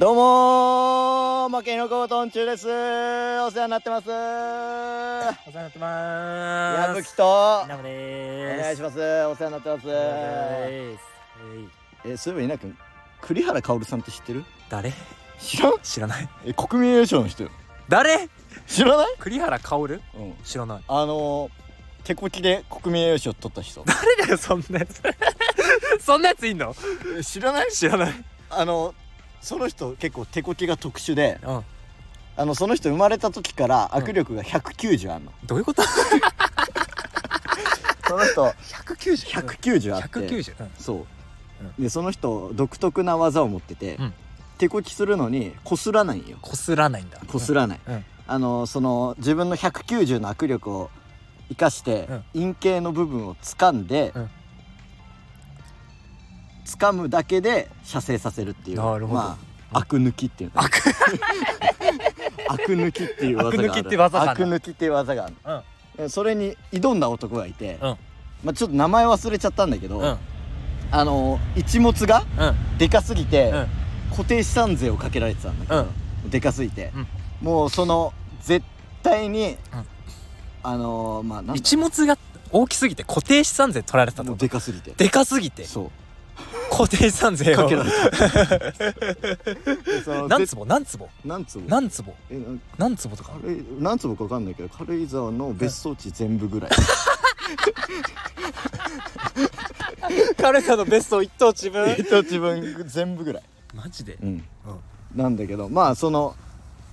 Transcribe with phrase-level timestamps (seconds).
[0.00, 1.54] どうもー。
[1.58, 2.66] 負けのこトンチュです。
[2.66, 2.70] お
[3.50, 4.08] 世話になってます。
[4.08, 6.96] お世話になってまーす。
[6.96, 7.62] 矢吹と。
[7.66, 8.62] 稲葉でおーす。
[8.62, 8.96] 願いします。
[8.96, 9.82] お世話になってます。
[9.88, 10.96] え
[12.06, 12.74] えそういえば稲君
[13.20, 14.42] 栗原薫さんって知ってる？
[14.70, 14.90] 誰？
[15.38, 15.74] 知らん？
[15.82, 16.28] 知らない。
[16.46, 17.50] え国民栄誉賞の人よ。
[17.90, 18.26] 誰？
[18.66, 19.06] 知らない？
[19.18, 20.00] 栗原薫？
[20.14, 20.34] うん。
[20.42, 20.82] 知らない。
[20.88, 21.50] あのー
[22.04, 23.84] 手こきで国民栄誉賞取った人。
[23.84, 25.02] 誰だよ、そんなやつ。
[26.02, 26.74] そんなやついんの？
[27.18, 27.70] え知らない？
[27.70, 28.24] 知らない。
[28.48, 28.94] あの
[29.40, 31.64] その人結構手こきが特殊でうん。
[32.36, 35.82] あのその人生まれた時から握力が190あんの、どういうこと？
[38.08, 38.44] その人
[38.86, 39.42] ?190。
[39.42, 40.54] 190あって190。
[40.62, 41.06] うんそ
[41.78, 44.14] う、でその人独特な技を持ってて、うん
[44.58, 47.18] 手こきするのにこすらないんよこすらないんだ。
[47.26, 48.04] こすらない、うん。
[48.26, 50.90] あのその自分の190の握力を
[51.48, 54.30] 生かして、陰茎の部分を掴んで、うん
[56.78, 59.20] 掴むだけで射精させるっていうなるほど。
[59.20, 59.38] ま
[59.72, 60.76] あ悪抜きっていうの悪。
[62.48, 63.68] 悪抜きっていう技がある。
[63.68, 64.44] 悪抜きって技がある。
[64.44, 65.62] 悪抜きっていう技がある。
[65.98, 66.10] うん。
[66.10, 67.96] それに挑んだ男がいて、うん。
[68.44, 70.16] まあ、ちょっと名前忘れちゃったんだけど、うん。
[70.92, 72.78] あの一物がうん。
[72.78, 73.66] でかすぎて、うん。
[74.10, 75.86] 固定資産税をかけられてたんだけど、
[76.28, 77.06] でかすぎて、うん。
[77.42, 78.66] もうその絶
[79.02, 79.86] 対に、うん。
[80.62, 82.18] あのーまあ一物が
[82.52, 84.40] 大きすぎて固定資産税取られてたもうと。
[84.40, 84.92] でかすぎて。
[84.96, 85.64] でかすぎて。
[85.64, 85.90] そう
[86.80, 87.56] 固定資産税を。
[87.58, 87.76] かけ。
[87.76, 87.98] られた
[90.28, 90.64] 何坪？
[90.64, 91.08] 何坪？
[91.26, 91.62] 何坪？
[91.68, 92.14] 何坪？
[92.30, 92.44] えな
[92.78, 93.32] 何坪とか？
[93.78, 96.70] 何坪か分かんないけど軽井沢の別荘地全部ぐらい、
[100.38, 101.90] 彼らのベスト一等自分？
[101.90, 103.42] えっと自分全部ぐらい、
[103.74, 104.16] マジで？
[104.22, 104.42] うん、
[105.14, 106.34] なんだけどまあその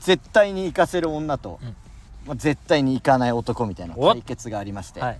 [0.02, 1.75] 絶対に行かせる女と、うん。
[2.25, 5.19] まあ、絶対に行かない男みたいなお対決がありまして、はい。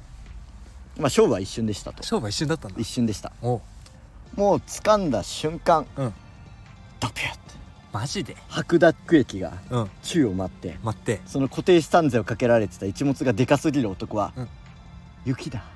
[0.98, 2.00] まあ勝負は一瞬でしたと。
[2.00, 2.80] 勝負は一瞬だったんだ。
[2.82, 3.32] 一瞬でした。
[3.42, 3.62] おう
[4.36, 6.14] もう掴んだ瞬間、うん。
[7.00, 7.38] ドピュッて。
[7.94, 8.36] マジで？
[8.50, 9.90] 白ダック液がうん。
[10.04, 11.22] 宙を舞って待って。
[11.26, 14.50] その固定資産税をかけられてた一物がでかすぎる男は「うん。
[15.26, 15.68] 雪だ」って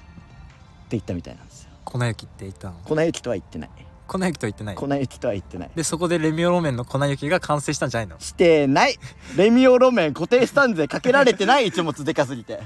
[0.92, 1.70] 言ったみたいなんですよ。
[1.84, 2.76] 粉雪って言ったの？
[2.84, 3.70] 粉雪とは言ってない。
[4.08, 4.76] 粉雪とは言ってない？
[4.76, 5.72] 粉雪とは言ってない。
[5.76, 8.20] でそこでレミオロメンの粉雪が完成したんじゃないの？
[8.20, 8.96] してない。
[9.38, 12.60] レミオロメン固定資産税かけられてない一物でかすぎて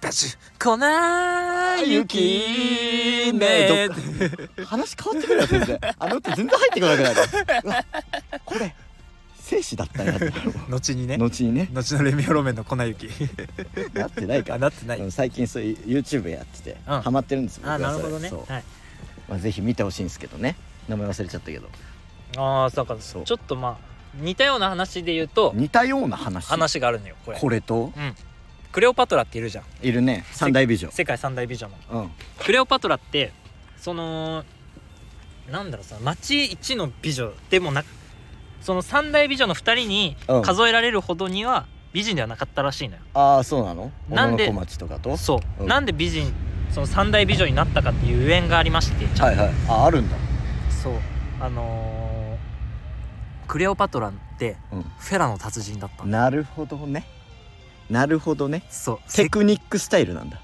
[0.00, 0.78] ダシュ粉
[1.86, 3.88] 雪ね。
[4.64, 5.80] 話変わってくるよ全然。
[5.98, 7.16] あの歌全然入ってこなくなる。
[8.44, 8.74] これ
[9.36, 10.14] 生死だったんや
[10.70, 11.18] 後にね。
[11.18, 11.68] 後にね。
[11.72, 13.10] 後のレミオロメンの粉雪。
[13.92, 14.54] なってないか。
[14.54, 15.00] あなってない。
[15.00, 17.00] うん最近そういう YouTube やってて、うん。
[17.02, 18.30] ハマってるんです僕はあなるほどね。
[18.30, 18.64] はい。
[19.28, 20.56] まあ、ぜひ見てほしいんですけどね。
[20.88, 21.68] 名前忘れちゃったけど。
[22.38, 22.96] ああそうか。
[23.00, 23.24] そう。
[23.24, 23.76] ちょっとまあ
[24.14, 26.46] 似たような話で言うと似たような話。
[26.46, 27.38] 話があるのよこれ。
[27.38, 27.92] これと？
[28.72, 29.64] クレオパトラっているじゃん。
[29.82, 30.24] いるね。
[30.30, 30.90] 三大美女。
[30.90, 32.10] 世界三大美女のうん。
[32.38, 33.32] クレオパトラって
[33.76, 34.44] その
[35.50, 37.86] なんだろうさ町一の美女でもなく
[38.60, 40.42] その三大美女の二人にうん。
[40.42, 43.90] 数えられるほどには美人ではなかったらしいのよ、ああそうなの？
[44.08, 45.16] なんで町とかと？
[45.16, 45.68] そう、うん。
[45.68, 46.32] なんで美人
[46.70, 49.50] その三大美女になったかっていうゆえんがありましてはいはい。
[49.68, 50.16] ああるんだ。
[50.82, 50.92] そう。
[51.40, 54.82] あのークレオパトラってうん。
[54.82, 56.10] フェラの達人だったの。
[56.10, 57.04] なるほどね
[57.90, 58.62] なるほどね。
[58.70, 58.98] そう。
[59.06, 60.36] せテクニックスタイルなんだ。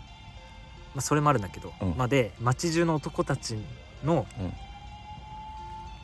[0.95, 1.95] まあ、それもあるんだけど、うん。
[1.97, 3.57] まあで町中の男たち
[4.05, 4.53] のうん。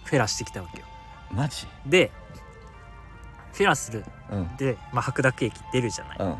[0.04, 0.86] フェラしてきたわけよ。
[1.30, 1.66] マジ？
[1.86, 2.10] で
[3.52, 4.04] フェラする。
[4.30, 4.56] うん。
[4.56, 6.36] で、まあ、白濁液出るじゃない、うん。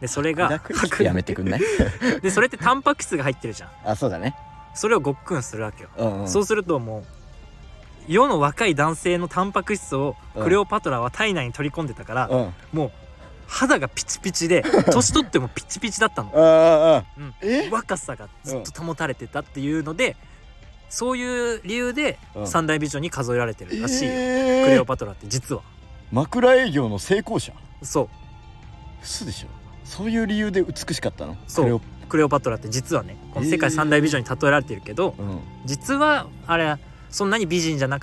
[0.00, 1.60] でそれが楽ってやめてくんない？
[2.22, 3.70] でそれってタンパク質が入ってるじゃん。
[3.84, 4.34] あそうだね。
[4.74, 6.28] それをごっくんするわけよ、うんうん。
[6.28, 7.04] そうするともう
[8.08, 12.92] 世の若い男性のタンパク質をうんクレオパトラは体内に取り込んでたから、うんもう
[13.52, 17.68] 肌がピチピチで 年取ってもピチピチだったの、うん、え？
[17.70, 20.16] 若さがずっと保たれてたっていうので、
[20.88, 22.46] そういう理由でうん。
[22.46, 24.64] 三大美女に数えられてるらしいよ、えー。
[24.64, 25.60] クレオパトラって実は。
[26.10, 27.52] 枕営業の成功者？
[27.82, 28.08] そう。
[29.02, 29.48] 嘘でしょ。
[29.84, 31.36] そういう理由で美しかったの？
[31.46, 31.80] そう。
[32.08, 32.28] クレオ。
[32.28, 35.40] パトラって実はねこの世界三大美女に例えられてるけど、うん。
[35.66, 36.76] 実はあれ
[37.10, 38.00] そんなに美人じゃな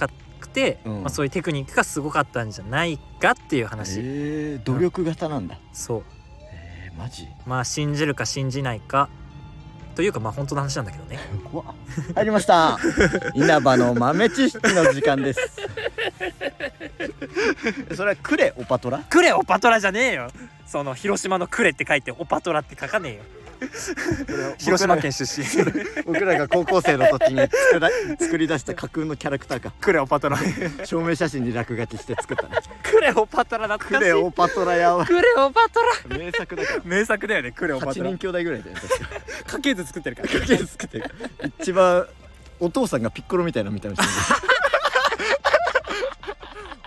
[0.50, 1.02] くて、うん。
[1.02, 5.58] まあ、そういうテクニックがすごかったんじゃないかっていう話、えー、努力型なんだ。
[5.72, 6.04] そう。
[6.42, 7.28] えー、マジ？
[7.46, 9.10] まあ信じるか信じないか
[9.96, 11.20] というかまあ本当の話なんだけどね。
[11.52, 11.68] 怖っ。
[12.16, 12.78] 入りました。
[13.36, 15.40] 稲葉の豆知識の時間です。
[17.96, 19.00] それはクレオパトラ？
[19.10, 20.32] クレオパトラじゃねえよ。
[20.66, 23.24] その広島のクレって書いてオパトラって書かねえよ
[24.58, 25.46] 広島県出身。
[26.06, 27.90] 僕らが高校生の時に作ら
[28.20, 29.74] 作り出した架空のキャラクターか。
[29.80, 30.38] クレオパトラ。
[30.86, 32.58] 証明写真に落書きして作ったね。
[32.84, 34.00] クレオパトラ懐かしい。
[34.00, 35.80] クレオパトラやばいクレオパト
[36.10, 36.18] ラ。
[36.18, 36.82] 名作だから。
[36.84, 38.10] 名作だよねクレオパ8トラ。
[38.10, 38.82] 人兄弟ぐらいだよね。
[38.82, 40.30] 確か家系図作ってるから。
[40.30, 41.12] 家系図作ってる。
[41.60, 42.08] 一番
[42.60, 44.10] お父さんがピッコロみたいな見た目してる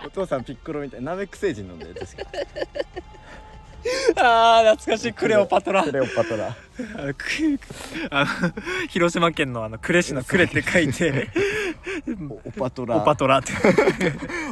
[0.05, 1.11] お父さんピッコロみたいな。
[1.11, 2.23] ナメック星人なんだよ確か
[4.15, 5.13] あー懐かしい。
[5.13, 5.83] クレオパトラ。
[5.83, 6.55] クレオパトラ。
[6.97, 7.23] あのく
[8.09, 8.53] あの
[8.89, 11.29] 広島県のあの呉市の呉って書いて。
[12.45, 12.97] オパトラ。
[12.97, 13.39] オパトラ。
[13.39, 13.53] って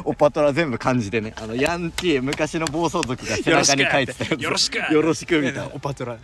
[0.04, 1.32] オパトラ全部漢字でね。
[1.36, 4.78] あのヤンキー昔の暴走族が背中に書いてたよろしく。
[4.92, 5.40] よろしく。
[5.40, 5.66] みたいな。
[5.72, 6.16] オパトラ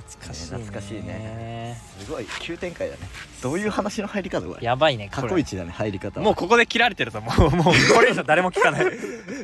[0.00, 0.58] 懐かしいね。
[0.58, 2.26] 懐かしいすごい。
[2.40, 3.02] 急展開だね。
[3.42, 4.64] どういう話の入り方これ？
[4.64, 6.24] やばいね過去一だね入り方は。
[6.24, 8.84] もうここで切られてるともうもうこれ以上誰も聞かない。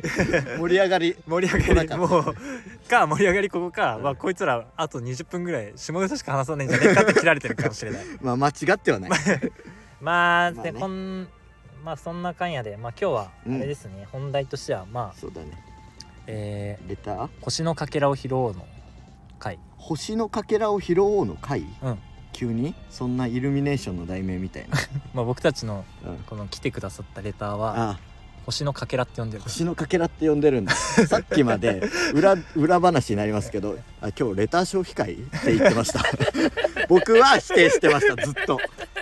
[0.59, 1.15] 盛り上がり。
[1.27, 1.89] 盛り上がり。
[1.97, 2.35] もう
[2.89, 8.05] か盛り上がりここか、まあ、こいつらあと20分ぐらい下ネタしか話さないんじゃねえかって切られてるかもしれない。
[8.21, 9.09] まあ間違ってはない。
[10.01, 10.71] まあまあね。
[10.71, 11.27] でこん
[11.83, 12.75] まあそんなかんやで。
[12.77, 15.51] まあ今日はあれですね、本題としてはまあそうだね。
[16.27, 17.23] えレター？
[17.25, 18.65] ー、星のかけらを拾おうの
[19.37, 19.59] 回。
[19.77, 21.65] 星のかけらを拾おうの回？
[21.81, 21.99] うん。
[22.33, 24.77] 急にそんなイルミネーションの題名みたいな、
[25.15, 27.99] まあ僕たちのうん、この来てくださったレターはあ
[28.45, 29.43] 星のかけらって呼んでる。
[29.43, 30.73] 星のかけらって呼んでるんだ。
[31.07, 31.81] さっきまで
[32.13, 36.01] 裏裏話になりますけどあ今日レター消費会って言ってました。
[36.87, 38.57] 僕は否定してましたずっと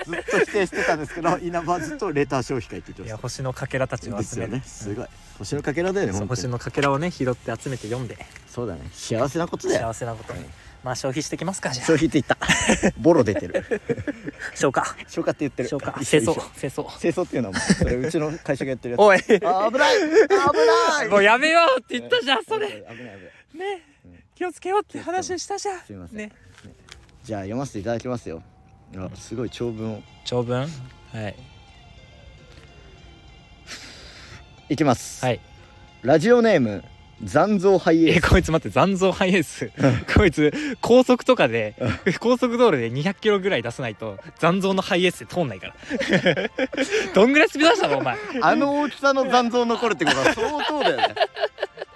[0.06, 4.64] ずっと否定してたんですけど 稲葉はずっとレター消費会って言ってましいや星のかけらたちたですよを集めるね。
[4.66, 5.08] すごい。
[5.38, 6.42] 星のかけらだよねそう本当に。
[6.42, 8.18] 星のかけらをね拾って集めて読んで。
[8.48, 8.90] そうだね。
[8.94, 9.88] 幸せなことだよ。
[9.88, 10.46] 幸せなことに。
[10.84, 11.86] まあ消費してきますかじゃあ。
[11.88, 12.38] 消費って言った。
[13.02, 13.66] ボロ出てる。
[14.54, 14.96] 消化。
[15.08, 15.70] 消化って言ってる。
[15.70, 16.00] 消化。
[16.00, 16.34] 清掃。
[16.60, 17.00] 清掃。
[17.00, 19.02] 清掃っていうのはもうそれうちの会社がやってるやつ。
[19.02, 19.18] おい。
[19.18, 19.20] あ
[19.72, 20.00] 危ない。
[20.00, 21.08] 危ない。
[21.10, 22.68] もうやめようって言ったじゃんそれ。
[22.68, 23.16] 危ない危ない。
[23.76, 23.84] ね。
[24.06, 25.80] うん気をつけようって話したじゃん。
[25.80, 26.18] すいません。
[26.18, 26.30] ね。
[27.24, 28.44] じゃあ読ませていただきますよ
[28.98, 30.04] あすごい長文を。
[30.24, 30.62] 長文？
[30.62, 30.68] は
[31.30, 31.36] い。
[34.70, 35.40] いきます、はい。
[36.02, 36.84] ラジオネーム
[37.24, 38.18] 残像ハイエース。
[38.18, 39.72] えこいつ待って残像ハイエース？
[40.16, 41.76] こいつ高速とかで
[42.20, 45.76] 高速道路で200キロぐらい出さないと残像のハイエースで通んないから。
[47.14, 48.18] どんぐらいスピード出したのお前？
[48.42, 51.16] あの大きさの残像残るってことは相当だよね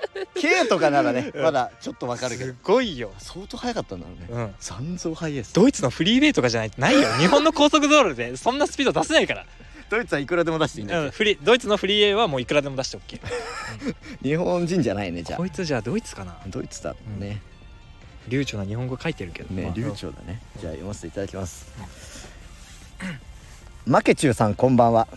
[0.36, 2.52] K とかならねまだちょっとわかるけど。
[2.54, 3.12] すごいよ。
[3.18, 4.44] 相当速かったんだろうね。
[4.44, 4.56] うん。
[4.60, 5.54] 残像ハイエース。
[5.54, 7.08] ドイツのフリーウェイとかじゃないとないよ。
[7.20, 9.46] 日本の高速道路で そんなスピード出せないから、
[9.90, 13.20] ドイツはいくらでも出していいんだようん、フリドイツのフリーウェイはもういくらでも出して OK
[14.22, 16.32] 日本人じゃないねじゃこいつじゃあドイツかな。
[16.34, 17.42] あドイツだね、
[18.28, 19.54] 流暢な日本語書いてるけど。
[19.54, 20.42] まあね流暢だね。
[20.60, 21.68] じゃあ読ませていただきます。
[23.86, 25.08] マケチュウさんこんばんは。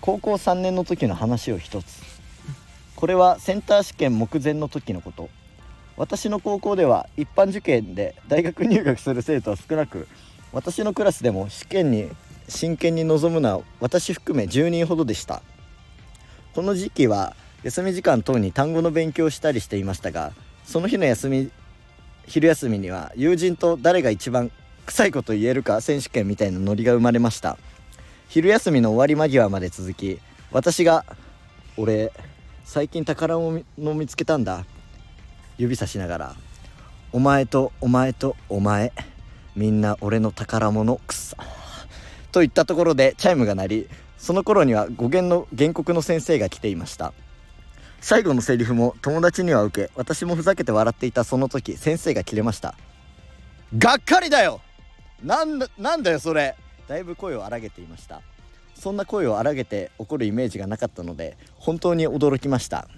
[0.00, 2.15] 高校3年の時の話を一つ
[2.96, 5.28] これはセンター試験目前の時のこと。
[5.98, 10.08] 私の高校では一般受験で大学入学する生徒は少なく
[10.52, 12.10] 私のクラスでも試験に
[12.48, 15.42] 真剣に臨むのは私含め10人ほどでした。
[16.54, 20.32] この時期は休み時間等に単語の勉強をしたりしていましたが
[20.64, 21.50] その日の休み
[22.26, 24.50] 昼休みには友人と誰が一番
[24.86, 27.58] 臭いこと言えるか選手権みたいなノリが生まれました。
[28.28, 30.18] 昼休みの終わり間際まで続き
[30.50, 31.04] 私が
[31.76, 32.10] 「俺
[32.66, 33.64] 最近宝物
[33.94, 34.66] 見つけたんだ」
[35.56, 36.36] 指さしながら
[37.12, 38.92] 「お前とお前とお前。
[39.54, 41.36] みんな俺の宝物くそ」
[42.32, 47.14] といったところでチャイムが鳴りその頃には語源の原告の先生が来ていました。
[48.00, 52.74] 最後のセリフも友達には受け私もふざけて笑っていたその時先生が切れました。
[53.78, 54.60] がっかりだよ！
[55.22, 56.56] なんなんだよそれ！
[56.88, 58.20] だいぶ声を荒げていました。
[58.78, 62.88] そんな声を荒げて怒るイメージがなかったので本当に驚きました。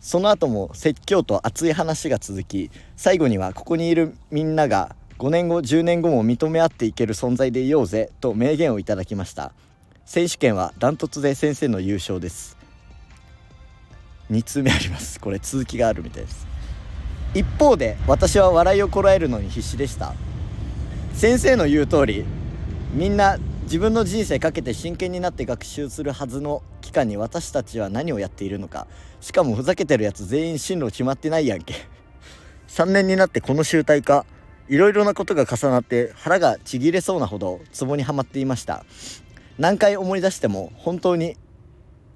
[0.00, 9.52] その後も説教と熱い話が続き最後にはここにいるみんなが5年後10年後も認め合っていける存在でいようぜと名言をいただきました。
[10.04, 12.56] 選手権はダントツで先生の優勝です。
[14.30, 15.18] 2通目あります。
[15.18, 16.46] これ続きがあるみたいです。
[17.34, 20.14] 一方で私は笑いをこらえるのに必死でした。
[21.14, 22.24] 先生の言う通り
[22.92, 23.38] みんな
[23.68, 28.86] 自分の人生かけて真剣になって学習するはずの期間に私たちは何をやっているのか。
[29.20, 31.74] しかもふざけてるやつ全員進路決まってないやんけ。
[32.68, 34.24] 3年になってこの集大か
[34.70, 38.86] いろいろなことが重なって腹がちぎれそうなほどツボにはまっていました。
[39.58, 41.36] 何回思い出しても本当に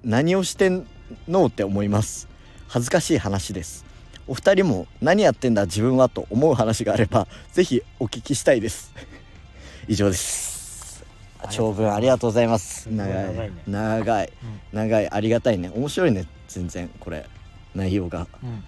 [0.03, 0.87] 何をしてん
[1.27, 2.27] のって思います。
[2.67, 3.85] 恥ずかしい話です。
[4.25, 8.91] お二人も何やってんだ自分はと思う話があればぜひお聞きしたいです。
[9.87, 10.52] 以上です。
[11.49, 12.87] 長文ありがとうございます。
[12.89, 13.13] 長い。
[13.13, 13.49] 長い。
[13.49, 14.33] ね長い
[14.71, 15.09] 長い。
[15.09, 15.71] ありがたいね。
[15.73, 16.25] 面白いね。
[16.47, 17.25] 全然これ。
[17.75, 18.27] 内容が。
[18.43, 18.63] うん。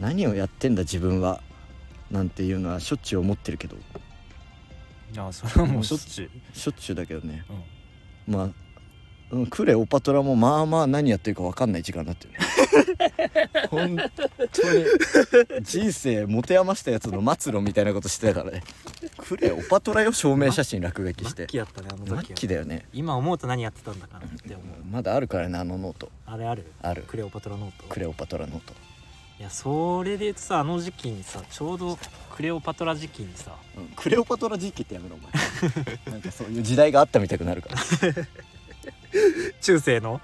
[0.00, 1.42] 何をやってんだ自分は。
[2.10, 3.76] なんていうのはしょっちゅう思ってるけど。
[3.76, 6.96] いやそれはもうしょっちゅうしょっちゅう。
[6.96, 7.44] だけどね。
[8.26, 8.48] まあ
[9.30, 12.38] うんクレオパトラもまあまあ何やってるか分かんない時間になってるね。
[13.70, 13.96] 本
[14.52, 15.62] 当に。
[15.62, 18.62] 人生持て余したやつの末路みたいなことしてたからね
[19.28, 21.42] クレオパトラよ証明写真落書きして。
[21.42, 22.36] 末期やったねあの末時は。
[22.36, 22.86] 期だよね。
[22.92, 24.26] 今思うと何やってたんだかな。
[24.26, 26.10] って思うまだあるからねあのノート。
[26.26, 27.04] あれあるある。
[27.06, 27.86] クレオパトラノート。
[27.88, 28.72] クレオパトラノート。
[29.38, 31.96] いやそれで言うとさあの時期にさちょうど
[32.34, 33.52] クレオパトラ時期にさ。
[33.76, 33.88] うん。
[33.94, 35.32] クレオパトラ時期ってやめろお前。
[36.12, 37.76] なんかそういう時代があったみたくなるから。
[39.60, 40.20] 中世の？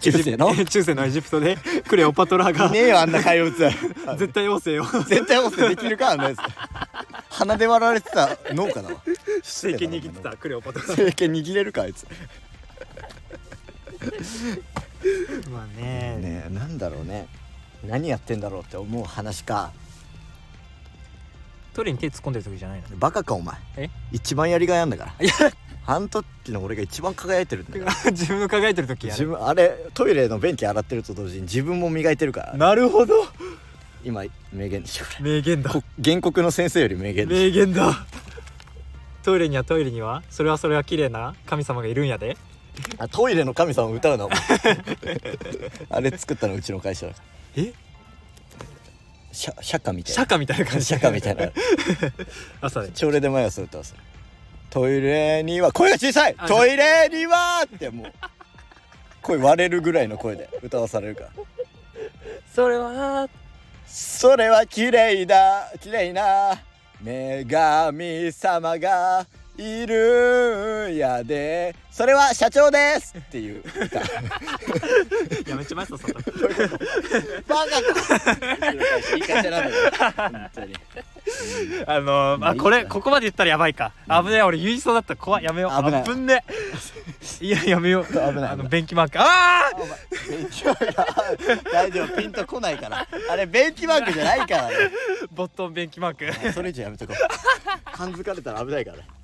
[0.00, 0.54] 中世の？
[0.66, 2.66] 中世のエジプトでクレオパトラが。
[2.66, 3.52] いねえよあんな怪物。
[3.56, 6.38] 絶対妖精を絶対押せできるかあんなやつ
[7.30, 9.02] 鼻で割られてた農家だわ
[9.38, 10.86] 政権握ってたクレオパトラ。
[10.86, 12.06] 政権握れるかあいつ。
[15.50, 16.18] まあね。
[16.18, 17.28] ねえなんだろうね。
[17.86, 19.70] 何やってんだろうって思う話か。
[21.72, 22.96] トイレに手突っ込んでる時じゃないの？
[22.98, 23.56] バカかお前。
[23.76, 23.90] え？
[24.12, 25.24] 一番やりがいあんだから。
[25.24, 25.34] いや。
[25.86, 27.92] あん時の俺が一番輝いてるんだから。
[28.10, 32.54] 自分の輝いてる時や自る分あれトイレの便器洗ってると同時に自分も磨いてるから。
[32.56, 33.26] なるほど
[34.04, 35.72] 今名言でしょこ名言だ。
[35.72, 37.42] れこ原告の先生より名言でしょ。
[37.42, 38.06] 名言だ。
[39.22, 42.36] トイレにはトイレにはそれはそれは綺麗な神様がいるんやで。
[42.98, 44.38] あトイレの神様を歌うなお前
[45.90, 47.20] あれ作ったのうちの会社だか
[47.56, 47.62] ら。
[47.62, 47.72] え？
[49.32, 50.22] シャ釈迦みたいな。
[50.22, 50.86] 釈迦みたいな感じ。
[50.86, 51.50] 釈迦みたいな。
[52.60, 52.88] 朝で。
[52.92, 54.00] 朝礼で毎朝歌わせる。
[54.70, 56.34] トイレには声が小さい！
[56.38, 58.12] あトイレにはってもう。
[59.22, 61.30] 声割れるぐらいの声で歌わされるから。
[62.54, 63.28] それは
[63.92, 66.56] それは綺麗だ綺麗な
[67.02, 69.26] 女神様が
[69.60, 71.76] いるんやで。
[71.90, 73.62] それは社長ですっていう。
[73.62, 73.98] 歌
[75.50, 76.14] やめちまいそうそんな
[77.46, 78.38] バカか。
[79.10, 80.74] 言い方なんだよ本当に
[81.86, 83.92] あのー、まあこれここまで言ったらやばいか。
[84.08, 85.44] 危ねえ俺言いそうだった怖い。
[85.44, 85.84] やめよう。
[85.84, 86.02] 危ない。
[86.04, 86.42] ぶんね
[87.42, 88.06] いややめよう。
[88.06, 88.50] 危ない。
[88.50, 89.18] あの便器マーク。
[89.20, 89.70] あ
[90.28, 92.16] ベンチマーク大丈夫。
[92.16, 93.06] ピンとこないから。
[93.28, 94.74] あれベンチマークじゃないからね。
[94.76, 94.90] ー
[95.32, 96.52] ボットン便器マーク。
[96.52, 97.16] それ以上やめとこう。
[97.92, 99.19] 感づかれたら危ないからね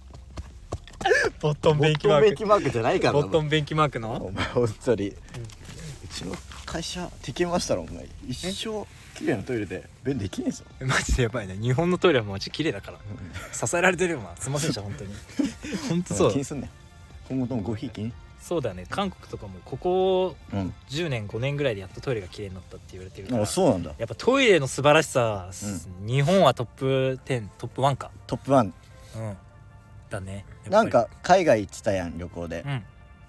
[1.41, 2.21] ボットンボッ便器マーク。
[2.21, 3.21] トンベンチマークじゃないからな。
[3.21, 4.13] ボットン便器マークの？
[4.17, 5.15] お前本当に、う
[6.11, 6.35] ちの
[6.65, 8.07] 会社敵ましたらお前。
[8.27, 9.89] 一生綺麗なトイレで。
[10.05, 10.65] 便できねえぞ。
[10.81, 11.57] マジでやばいね。
[11.61, 12.99] 日本のトイレはマジ綺麗だから。
[13.53, 15.15] 支えられてるよなすいませんでした本当に。
[15.89, 16.33] 本当そう。
[16.33, 16.67] 気にすんね。
[16.67, 16.71] ん
[17.29, 18.87] 今後ともごひいきにそうだよね。
[18.89, 20.75] 韓国とかもここうん。
[20.91, 23.43] 10年5年ぐらいでやっとトイレが綺麗になったって言われてるから。
[23.43, 23.93] あそうなんだ。
[23.99, 25.51] やっぱトイレの素晴らしさは、
[26.07, 28.11] 日本はトップ10トップ1か。
[28.27, 28.75] トップワン。
[29.17, 29.37] うん。
[30.11, 32.85] だねなんか海外行ってたやん旅行で、うん。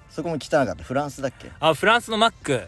[0.10, 0.84] そこも汚かった。
[0.84, 1.52] フランスだっけ？
[1.60, 2.68] あフランスのマック。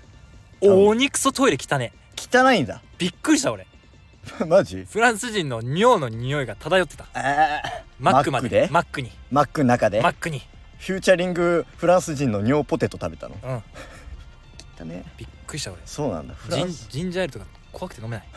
[0.61, 0.67] う。
[0.67, 1.93] んお鬼クソトイレ汚ね。
[2.17, 2.81] 汚いんだ。
[2.97, 3.65] びっくりした俺。
[4.47, 4.85] マジ？
[4.89, 7.05] フランス人の尿の匂いが漂ってた。
[7.15, 8.49] えー、マックまで。
[8.49, 8.69] マックで？
[8.71, 9.11] マックに。
[9.31, 10.01] マックの中で？
[10.01, 10.41] マックに。
[10.79, 13.35] フューチャリングフランス人の尿ポテト食べたの？
[13.41, 13.63] うん。
[14.79, 15.03] 汚ね。
[15.17, 15.81] びっくりした俺。
[15.85, 16.35] そうなんだ。
[16.35, 18.27] フラジンジンジャーエールとか怖くて飲めない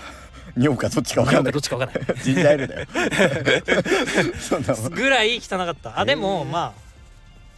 [0.56, 1.52] 尿かどっちか分かんない。
[1.52, 2.16] どっちか分かんない。
[2.22, 2.86] ジンジャーエールだよ。
[4.38, 4.92] そんなもん。
[4.92, 5.98] ぐらい汚かった。
[5.98, 6.80] あでもまあ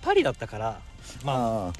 [0.03, 0.81] パリだったから
[1.25, 1.73] まああ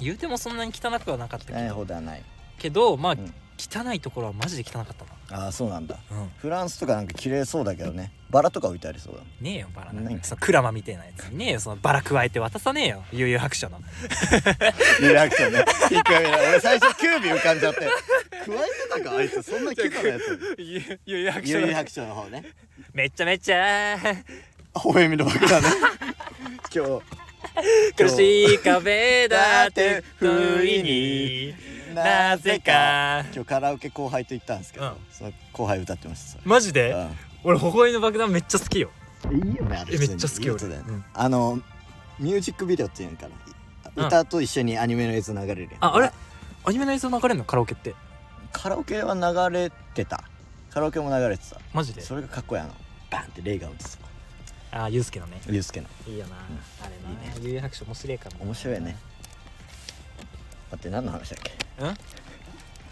[0.00, 2.22] 言うてもそんなに汚くはなかったあないけどほどはない。
[2.58, 5.96] けどまあうん汚いところはマジで汚かったああそうなんだ。
[6.10, 6.30] なうん。
[6.38, 8.12] フランスとかなんか綺麗そうだけどね。
[8.30, 10.24] バラとか置いてありそうだねえよバラなん何か。
[10.24, 11.24] そのクラマみたいなやつ。
[11.26, 13.78] にねえよそのバラ加えて渡さねえよ悠々白書の。
[15.00, 15.64] リアクションね。
[15.88, 17.80] ピンクが見えない俺最初キュービー浮かんじゃって。
[17.80, 17.88] 加え
[18.98, 20.56] てたかあいつそんなキュートなやつ。
[21.06, 21.60] 悠々白書の。
[21.60, 22.44] ゆり白書の方ね。
[22.92, 23.96] めちゃめちゃ。
[23.96, 24.20] 微
[24.84, 25.68] 笑みの爆弾ね。
[26.74, 27.02] 今日。
[27.96, 31.54] 苦しい壁だって不意に
[32.02, 33.24] なぜか。
[33.32, 34.94] 今日カラオケ後輩と行ったんですけど、うん。
[35.10, 36.90] その後輩歌ってましたマジで？
[36.90, 37.08] う
[37.44, 38.90] 俺微笑みの爆弾めっちゃ好きよ。
[39.30, 40.74] んいいよねあれえめっちゃ好きよね俺。
[40.76, 41.04] うん。
[41.14, 41.60] あの
[42.18, 43.34] ミュージックビデオっていうのかな、
[43.96, 44.06] うん。
[44.06, 46.10] 歌と一緒にアニメの映像流れるああれ？
[46.64, 47.94] アニメの映像流れるのカラオケって？
[48.52, 50.24] カラオケは流れてた。
[50.70, 51.60] カラオケも流れてた。
[51.72, 52.00] マジで？
[52.00, 52.70] それがかっこいいあの。
[53.10, 53.98] バンってレイが打つ
[54.72, 55.40] あユうスケのね。
[55.48, 55.86] ユースケの。
[56.08, 56.38] いいよな、ん。
[56.82, 57.48] あれな。
[57.48, 58.44] 悠々白書面白いからな。
[58.44, 58.96] 面白いね
[60.74, 61.52] 待って何の話だっけ？
[61.84, 61.94] うん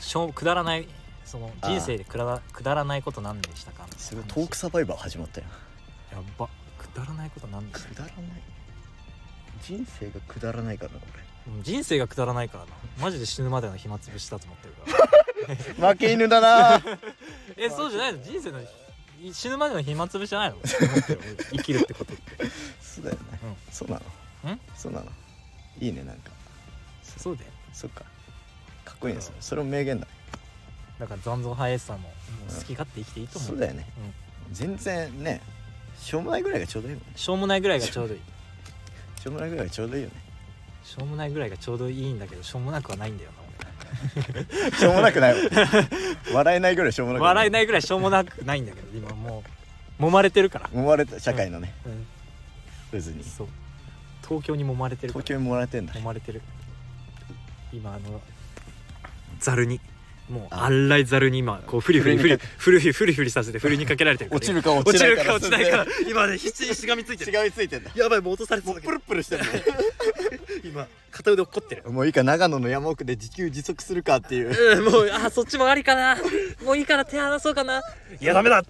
[0.00, 0.88] しょうくだらない
[1.24, 3.86] その人生でくだらくだらないこと何でしたか？
[3.96, 5.46] すごいトークサバイバー始まったよ。
[6.12, 6.48] やっば。
[6.78, 7.88] くだらないこと何でした？
[7.90, 8.16] くだらない。
[9.62, 10.98] 人生がくだらないからな
[11.48, 12.70] うん人生がくだらないからな。
[13.00, 15.08] マジで死ぬまでの暇つぶしだと思ってるから。
[15.78, 16.82] 俺 負け犬だな。
[17.56, 18.22] えそうじゃないの？
[18.22, 18.60] 人生の
[19.32, 20.56] 死ぬまでの暇つぶしじゃないの？
[21.52, 22.22] 生きるってことって。
[22.82, 23.22] そうだよね、
[23.70, 24.00] うそうな
[24.44, 24.52] の。
[24.54, 24.60] ん？
[24.76, 25.06] そうなの。
[25.80, 26.30] いいねなんか。
[27.16, 28.04] そうでそっか。
[28.84, 30.06] かっこいいですそれも名言だ。
[30.98, 32.14] だから残像ハイエースさんもも
[32.50, 33.50] う好き勝手生きていいと思う。
[33.50, 33.86] そうだよね。
[34.48, 34.54] うん。
[34.54, 35.40] 全然ね
[35.98, 37.12] しょうもないぐらいがちょうどいいもんね。
[37.16, 38.20] しょうもないぐらいがちょうどいい。
[39.20, 40.14] しょうもないぐらいがちょうどいいよね。
[40.84, 43.42] しょうもないぐらいがちょうどいいんだけどしょうもなくはないんだよな。
[44.78, 45.34] しょうもなくない。
[45.34, 45.38] わ
[46.34, 49.44] 笑えないぐらいしょうもなく俺笑えいないぐらいしょうもなくないんだけど今も
[50.00, 51.72] う揉まれてるから、揉まれて社会のね。
[52.92, 53.22] うん、渦に。
[53.22, 53.48] そう。
[54.26, 55.24] 東京に揉まれてるから。
[55.24, 55.92] 東京に揉まれてんだ。
[55.94, 56.42] 揉まれてる
[57.72, 58.20] 今あの
[59.40, 59.80] ざるに。
[60.30, 60.64] もうあ。
[60.64, 64.36] あんらいざるに今こうフリフリフリふるフリフリフリフリさせて フリにかけられてるから。
[64.38, 67.44] 落ちるか落落ちちないかるか落ちないか今ね必死にしがみついてる。
[67.44, 67.90] 違いついてんだ。
[67.94, 69.44] やばいもう落とされてもうプルプルしてる
[70.64, 71.90] 今片腕落っこってる。
[71.90, 74.52] もういいか長野の山奥で自給自足するかっていう。
[74.78, 76.16] うんもうあそっちもありかな。
[76.64, 77.82] もういいから手離そうかな。
[78.20, 78.62] いやダメだ。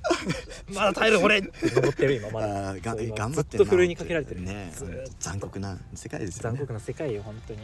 [0.69, 1.41] まだ耐える俺。
[1.43, 2.75] 登ってる今まだ。
[2.81, 2.97] 頑
[3.33, 4.41] 張ってずっとふるいにかけられてる。
[4.41, 4.73] ね。
[5.21, 6.57] 残酷な世界ですよね。
[6.57, 7.61] 残酷な世界よ本当に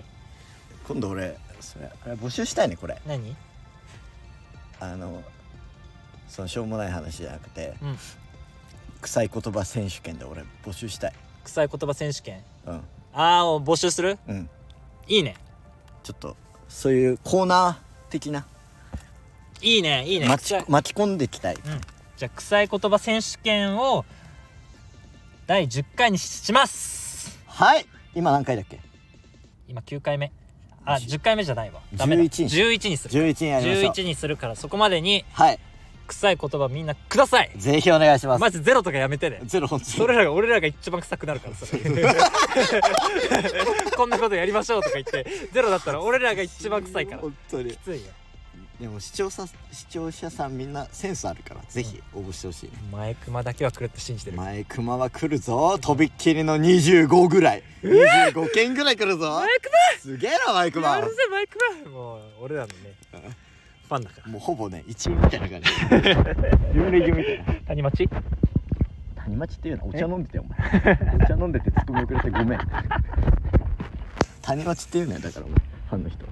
[0.89, 2.99] 今度俺それあれ募集したいねこれ。
[3.07, 3.37] 何？
[4.81, 5.23] あの
[6.29, 7.99] そのしょうもない話じゃなくて、うん。
[9.03, 11.13] 臭い言葉選手権で俺募集したい。
[11.45, 12.43] 臭い言葉選手権？
[12.67, 12.75] うん。
[13.13, 14.19] ああ募集する？
[14.27, 14.49] うん。
[15.07, 15.37] いいね。
[16.03, 16.37] ちょっと
[16.69, 18.47] そういうコーナー的な。
[19.61, 20.27] いいねいいね。
[20.29, 21.55] 巻き巻き込んでいきたい。
[21.55, 21.81] うん。
[22.17, 24.05] じゃあ臭い言葉選手権を
[25.47, 27.39] 第10回にします。
[27.47, 27.87] はい。
[28.15, 28.81] 今何回だっけ？
[29.69, 30.33] 今9回目
[30.95, 31.81] あ10回目じゃないわ。
[31.95, 32.23] ダメだ。
[32.23, 33.93] 11に11にする11にやりましょう。
[33.93, 35.59] 11にするからそこまでにはい。
[36.07, 37.51] 臭い言葉みんなください。
[37.57, 38.41] ぜひお願いします。
[38.41, 39.41] マジゼロとかやめてね。
[39.45, 39.91] ゼロ本当に。
[39.93, 41.83] それらが俺らが一番臭くなるからそれ。
[43.95, 47.21] こんなことやりましょうとか言ってゼロだったら俺らが一番臭いから。
[47.21, 47.73] 本当に。
[47.73, 48.11] きついよ
[48.81, 52.67] でも視聴者視聴者さんみんなセンスあるからぜひ応募してほしい。
[52.67, 54.37] ね前熊だけは来るって信じてる。
[54.37, 55.77] 前熊は来るぞ。
[55.81, 57.65] とびっきりの25ぐらい。
[57.83, 59.41] 25件ぐらい来るぞ。
[59.41, 59.49] 前
[60.01, 60.87] すげえな前熊。
[60.87, 61.47] 熊やるぜ前
[61.85, 61.91] 熊。
[61.91, 62.75] もう俺らのね
[63.89, 64.31] ファンだから。
[64.31, 65.71] もうほぼね一員みたいな感じ。
[66.73, 67.55] 準レギュみたいな。
[67.67, 68.09] 谷町？
[69.17, 69.89] 谷町っていうの？
[69.89, 70.59] お茶飲んでたよお前。
[71.25, 72.61] お茶飲んでてツッコミ遅れてごめん。
[74.43, 76.25] 谷町っていうのよだからお前ファンの人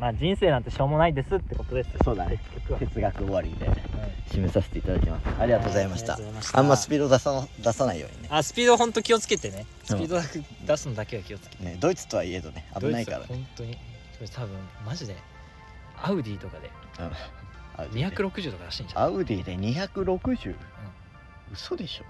[0.00, 2.40] まあ人生なんてしょうもないですってことですそうだね。
[2.54, 2.78] 結局は。
[2.80, 3.78] 哲学終わりではい。
[4.30, 5.40] 締めさせていただきます。
[5.40, 6.18] ありがとうございました。
[6.52, 8.28] あんまスピード出さ出さないようにね。
[8.30, 9.66] あスピードほんと気をつけてね。
[9.90, 9.96] うん。
[9.96, 10.20] スピード
[10.66, 11.64] 出すのだけは気をつけて。
[11.64, 13.24] ねドイツとはいえどね危ないからね。
[13.28, 13.78] 本当に
[14.16, 15.16] それ多分マジで
[16.02, 16.70] アウディとかで。
[17.00, 17.04] うん。
[17.04, 18.16] アウディで。
[18.16, 19.02] 260とからしいんじゃん。
[19.02, 20.54] アウディで260、
[21.52, 22.04] 嘘でしょ。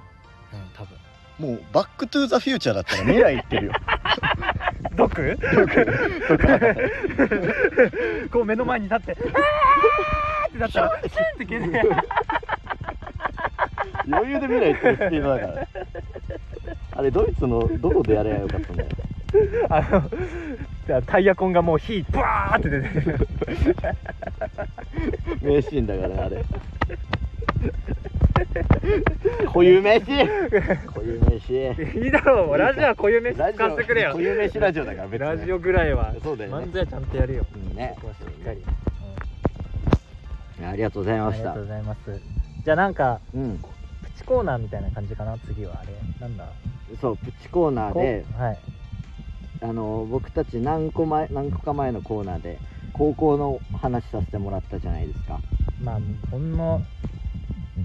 [0.55, 0.99] うん多分。
[1.39, 3.73] もうバックトゥーザフューチャーだったら未来行ってるよ
[4.97, 5.39] ドク？
[8.33, 11.83] こう目の前に立って「あー!」ってなったらシュンって消えて。
[14.09, 15.67] 余裕で未来行ってるスピードだから。
[16.93, 18.89] あれドイツのどこでやればよかったんだよ。
[19.69, 20.11] あの
[20.87, 23.29] じゃあタイヤ痕がもう火バーって出てる。
[25.43, 26.45] 名シーンだからねあれ。
[29.47, 31.53] 固有名詞固有名詞。
[31.99, 34.11] いいだろうラジオはこういう飯使わせてくれよ。
[34.11, 35.27] 固有名詞ラジオだから別に。
[35.27, 36.15] ラジオぐらいは。
[36.23, 36.67] そうだよね。
[36.67, 37.47] 漫才はちゃんとやるよ。
[37.55, 37.93] うんね。
[37.97, 38.63] ここはしっかり、い
[40.63, 41.39] やありがとうございました。
[41.39, 42.21] りがとうございます。
[42.65, 43.59] じゃあなんかうん。
[43.59, 45.39] プチコーナーみたいな感じかな？
[45.39, 45.93] 次はあれ。
[46.21, 46.49] なんだ？
[47.01, 48.59] そうプチコーナーでこはい。
[49.63, 52.59] あの僕たち何個前何個か前のコーナーで
[52.93, 55.41] 高校の話させてもらったじゃないですか。
[55.83, 56.83] まあほんの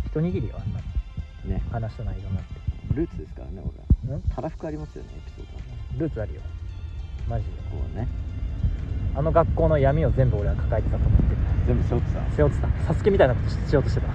[0.06, 0.80] 一握りよあんな
[1.56, 1.62] ね。
[1.72, 2.61] 話した内容なんて
[2.94, 3.62] ルーツですからね
[4.08, 4.22] 俺ん？
[4.34, 5.62] たらふくありますよねエピソードは。
[5.98, 6.42] ルーツあるよ。
[7.30, 7.52] マジで。
[7.72, 8.08] こうね。
[9.14, 11.38] あの学校の闇を全部俺は抱えてたと思ってる。
[11.68, 12.32] 全部背負ってた。
[12.36, 12.68] 背負ってた。
[12.88, 14.08] サスケみたいなことししようとしてた。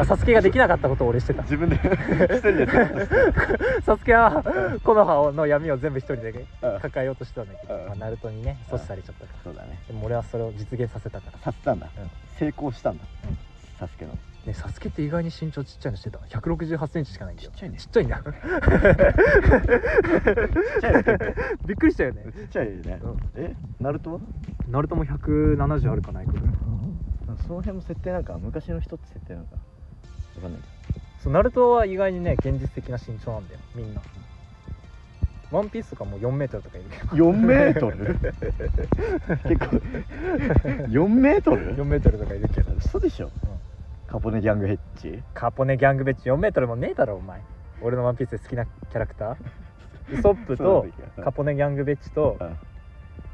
[0.00, 1.42] あ サスケができなかったことを俺してた。
[1.42, 2.66] 自分で 一人で
[3.82, 4.42] サスケは
[4.84, 6.30] 木の葉の闇を全部一人で
[6.62, 6.80] うん。
[6.80, 7.86] 抱えようとしてたんだけど、うん。
[7.86, 9.38] まあ、ナルトにね阻止されちゃったから。
[9.44, 9.78] そうだね。
[9.88, 11.38] でも俺はそれを実現させたから。
[11.38, 12.10] させたんだ、うん。
[12.38, 13.38] 成功したんだ、うん。
[13.78, 14.12] サスケの
[14.46, 16.18] ねサスケって意外に身長ちっちゃいのしてた。
[16.18, 17.50] 1 6 8センチしかないんだよ。
[17.50, 17.78] ちっちゃいね。
[17.78, 18.22] ちっちゃいんだちっ
[20.80, 21.02] ちゃいよ
[21.66, 22.24] びっくりしたよね。
[22.34, 23.18] ちっちゃいよね、うん。
[23.36, 23.54] え？
[23.80, 24.20] ナルトは？
[24.68, 26.46] ナルトも170あるかないかぐらい
[27.46, 29.56] その辺も設定なんか昔の人って設定なんか
[30.36, 30.60] わかんない
[31.22, 33.60] そうナルトは意外にね現実的な身長なんだよ。
[33.74, 34.00] みんな。
[35.52, 37.08] ワンピースとかも4メートルとかいるけど。
[37.08, 38.18] けど4メートル？
[39.48, 39.76] 結構。
[40.88, 43.30] 4メートル？4メートルとかいるけど、嘘でしょ、
[44.08, 45.22] カポネギャングヘッジ？
[45.34, 47.42] カポネギャングベッチ4メートルもねえだろお前。
[47.82, 49.36] 俺のワンピースで好きなキャラクター。
[50.18, 50.86] ウソップと
[51.22, 52.56] カポネギャングベッチとうん。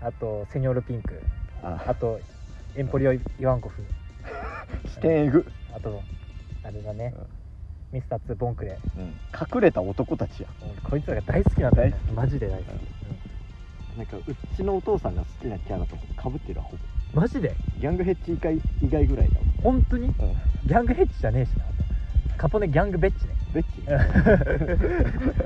[0.01, 1.21] あとセニョールピンク。
[1.63, 1.85] あ。
[1.87, 2.19] あと
[2.75, 3.83] エンポリオ・イワンコフ。
[4.89, 6.01] 視点えぐ、あと
[6.65, 7.15] あれだね。
[7.17, 7.27] うん。
[7.93, 9.03] ミスター2ボンクレうん、
[9.39, 10.49] 隠れた男たちや。
[10.63, 13.99] 俺こいつらが大好きなんだよ、マジで大好き、うん。
[13.99, 16.83] なんかうちのお父さんが好きなキャラとかぶってるわほぼ。
[16.83, 17.55] うんマジで？
[17.81, 20.09] ギャングヘッジ以外以外ぐらいだ本当に？
[20.09, 21.65] わ、うん、ギャングヘッジじゃねえしな。
[22.39, 23.35] カポネギャングベッチね。
[23.53, 23.81] ベッチ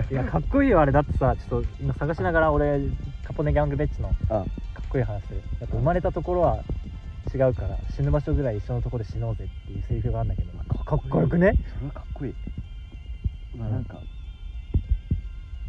[0.15, 0.93] いやかっこいいよあれ。
[0.93, 2.81] だってさちょっと今探しながら俺
[3.25, 4.45] カポネギャングベッチのあかっ
[4.89, 5.43] こいい話する。
[5.61, 6.63] やっぱ生まれたところは
[7.35, 11.53] 違うから死ぬ場所ぐらい一緒のところで死のうぜっていうセリフがあるんだけどかかっこよくね？
[11.75, 12.35] それはかっこいい。
[13.57, 13.99] うわなんか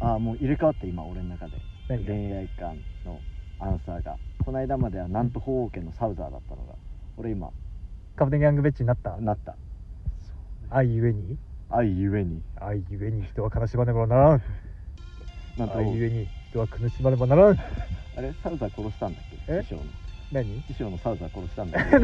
[0.00, 1.52] ああもう入れ替わって今俺の中で。
[1.88, 2.12] 何が？
[2.14, 3.18] 恋愛観の
[3.58, 4.16] アンサーが
[4.48, 6.72] この間まではなんと法王家のサウザーだったのが
[7.18, 7.50] 俺今
[8.16, 9.14] カプテンギャングベッチになった？
[9.18, 9.54] なった。
[10.70, 11.36] 愛ゆえに？
[11.68, 12.40] 愛ゆえに。
[12.58, 13.26] 愛ゆえに？
[13.26, 14.42] 人は悲しまねばならん。
[15.58, 15.76] なんと。
[15.76, 16.26] 愛ゆえに？
[16.48, 17.58] 人は苦しまねばならん。
[17.58, 17.62] あ
[18.22, 18.32] れ？
[18.42, 19.52] サウザー殺したんだっけ？
[19.52, 19.62] え？
[19.64, 19.82] 師匠の。
[20.32, 20.62] 何？
[20.62, 21.96] 師匠のサウザー殺したんだっけ？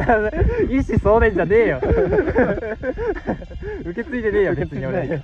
[0.71, 1.81] 意思相伝じゃねえよ。
[3.85, 5.09] 受け継いでねえよ受け継いでない。
[5.09, 5.19] よ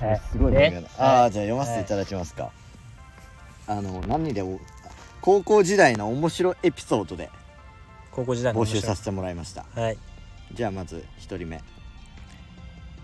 [0.00, 0.52] はいすごい。
[0.52, 2.50] でねああじゃあ読ませていただきますか、
[3.68, 4.58] あの何でお
[5.20, 7.30] 高校時代の面白エピソードで
[8.10, 9.66] 高校時代の募集させてもらいました。
[9.74, 9.98] はい。
[10.52, 11.60] じゃあまず1人目。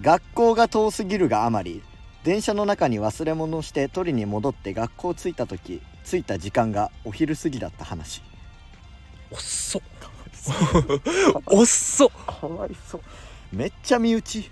[0.00, 1.83] 学校が遠すぎるがあまり
[2.24, 8.22] 電車の中に忘れ物をして取りに戻って学校着いた時着いた時間がお昼過ぎだった話。
[9.31, 9.40] おっ。
[9.40, 9.83] そ
[11.46, 13.03] おっそかわいそう。
[13.53, 14.50] めっちゃ身内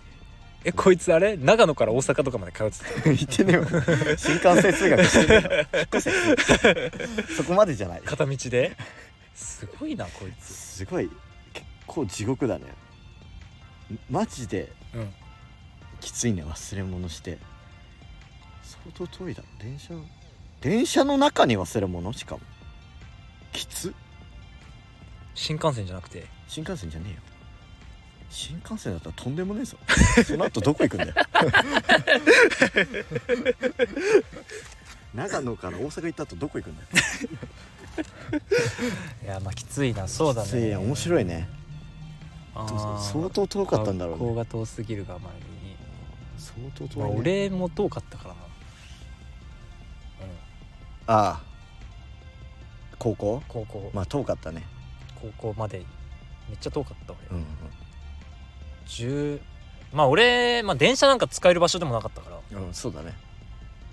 [0.65, 1.37] えこいつあれ？
[1.37, 3.11] 長野から大阪とかまで通ってた？
[3.11, 3.67] 言ってねえわ。
[4.17, 5.55] 新幹線通学してねえわ。
[5.75, 6.93] 引っ越せ
[7.37, 8.03] そこまでじゃない。
[8.03, 8.77] 片道で？
[9.35, 10.47] すごいなこいつ。
[10.55, 11.11] すごい。
[11.53, 12.65] 結構地獄だね。
[14.11, 15.13] マジでうん。
[16.01, 17.39] きついね忘れ物して。
[18.63, 19.49] 相当遠いだろ。
[19.59, 19.95] 電車
[20.61, 22.13] 電車の中に忘れ物？
[22.13, 22.41] しかも。
[23.53, 23.93] きつ
[25.35, 26.27] 新幹線じゃなくて？
[26.47, 27.17] 新幹線じゃねえよ
[28.33, 29.77] 新幹線だったらとんでもねえぞ。
[30.27, 31.15] その後どこ行くんだよ。
[35.15, 36.89] 長野から大阪行った後どこ行くんだよ。
[39.23, 40.09] いやまあきついな。
[40.09, 40.63] そうだきつい。
[40.63, 41.47] ねね面白いね。
[42.55, 44.21] 相当遠かったんだろうね。
[44.21, 45.77] 学校が遠すぎるがあまりに。
[46.39, 48.41] 相当遠い、まあね俺も遠かったからな。
[51.07, 51.41] ああ。
[52.99, 53.43] 高校？
[53.47, 54.65] 高校、まあ遠かったね。
[55.21, 55.85] 高校まで。
[56.49, 57.47] めっちゃ遠かった俺、うん
[58.93, 59.41] 10
[59.93, 62.59] まあ俺、まあ、電車なんか使える場所でもなかったから。
[62.59, 63.15] うん、うん、そうだね。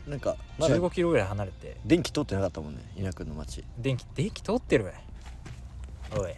[0.08, 1.78] なんかまだ15キロぐらい離れて。
[1.86, 4.92] 電気通ってなかったもんね稲君の町電気電気通ってるわ。
[6.18, 6.34] おい。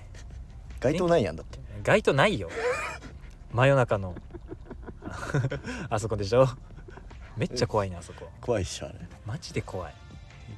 [0.80, 1.60] 街灯ないやんだって。
[1.84, 2.50] 街灯ないよ。
[3.54, 4.16] 真夜中の。
[5.90, 6.48] あそこでしょ？
[7.38, 8.30] めっちゃ怖いねあそこ。
[8.42, 8.96] 怖いっしょあれ。
[9.26, 9.94] マジで怖い。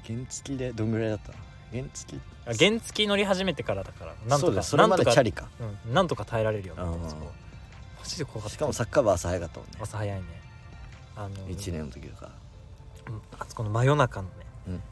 [0.08, 1.34] 原付でどんぐらいだった？
[1.72, 2.20] 原付？
[2.46, 4.16] あ原付乗り始めてからだから。
[4.28, 5.12] なんそうだとかそれまでなんとか。
[5.14, 5.50] チャリか
[5.86, 7.32] うん、なんとか耐えられるようになっうんたそこ
[8.04, 8.50] マジで怖かった。
[8.50, 9.78] しかもサッカー部朝早かったもんね。
[9.82, 10.26] 朝早いね。
[11.16, 12.32] あの1年の時とか
[13.08, 14.34] うんあそこの真夜中のね、
[14.68, 14.84] うん。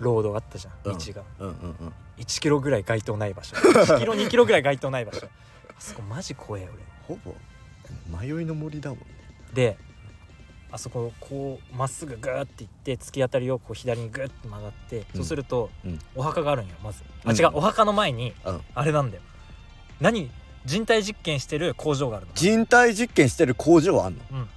[0.00, 0.98] ロードがあったじゃんうん。
[0.98, 1.92] 道が、うんうんうん。
[2.18, 3.56] 1キロぐらい街灯ない場所。
[3.56, 5.26] 1キロ2キロぐらい街灯ない場所。
[5.26, 5.30] あ
[5.78, 6.68] そこマジ怖え
[7.08, 7.16] 俺。
[7.16, 7.34] ほぼ
[8.18, 9.06] 迷いの森だもんね。
[9.54, 9.78] で
[10.72, 15.04] あそここうまっすぐグーって行って突き当たりをこう左にグーって曲がって、うん。
[15.14, 15.98] そうすると、うん。
[16.14, 17.02] お墓があるんよまず。
[17.24, 18.60] あうん違う、お墓の前にうん。
[18.74, 19.22] あれなんだよ。
[20.00, 20.30] 何
[20.64, 22.32] 人体実験してる工場があるの。
[22.34, 24.20] 人体実験してる工場あんの？
[24.30, 24.48] うん。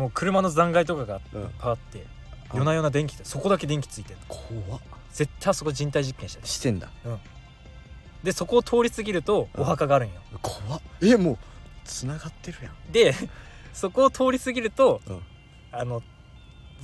[0.00, 1.50] もう車の残骸とかがうん。
[1.60, 2.04] あって
[2.52, 4.26] 夜な夜な電気ってそこだけ電気ついてるの。
[4.64, 4.80] 怖っ。
[5.12, 6.90] 絶対あそこ人体実験してるしてんだ。
[8.22, 9.62] でそこを通り過ぎるとうん。
[9.62, 10.20] お墓があるんよ。
[10.42, 10.82] 怖っ。
[11.02, 11.38] えもう
[11.84, 12.92] つながってるやん。
[12.92, 13.14] で
[13.72, 15.22] そこを通り過ぎると、うん。
[15.72, 16.02] あの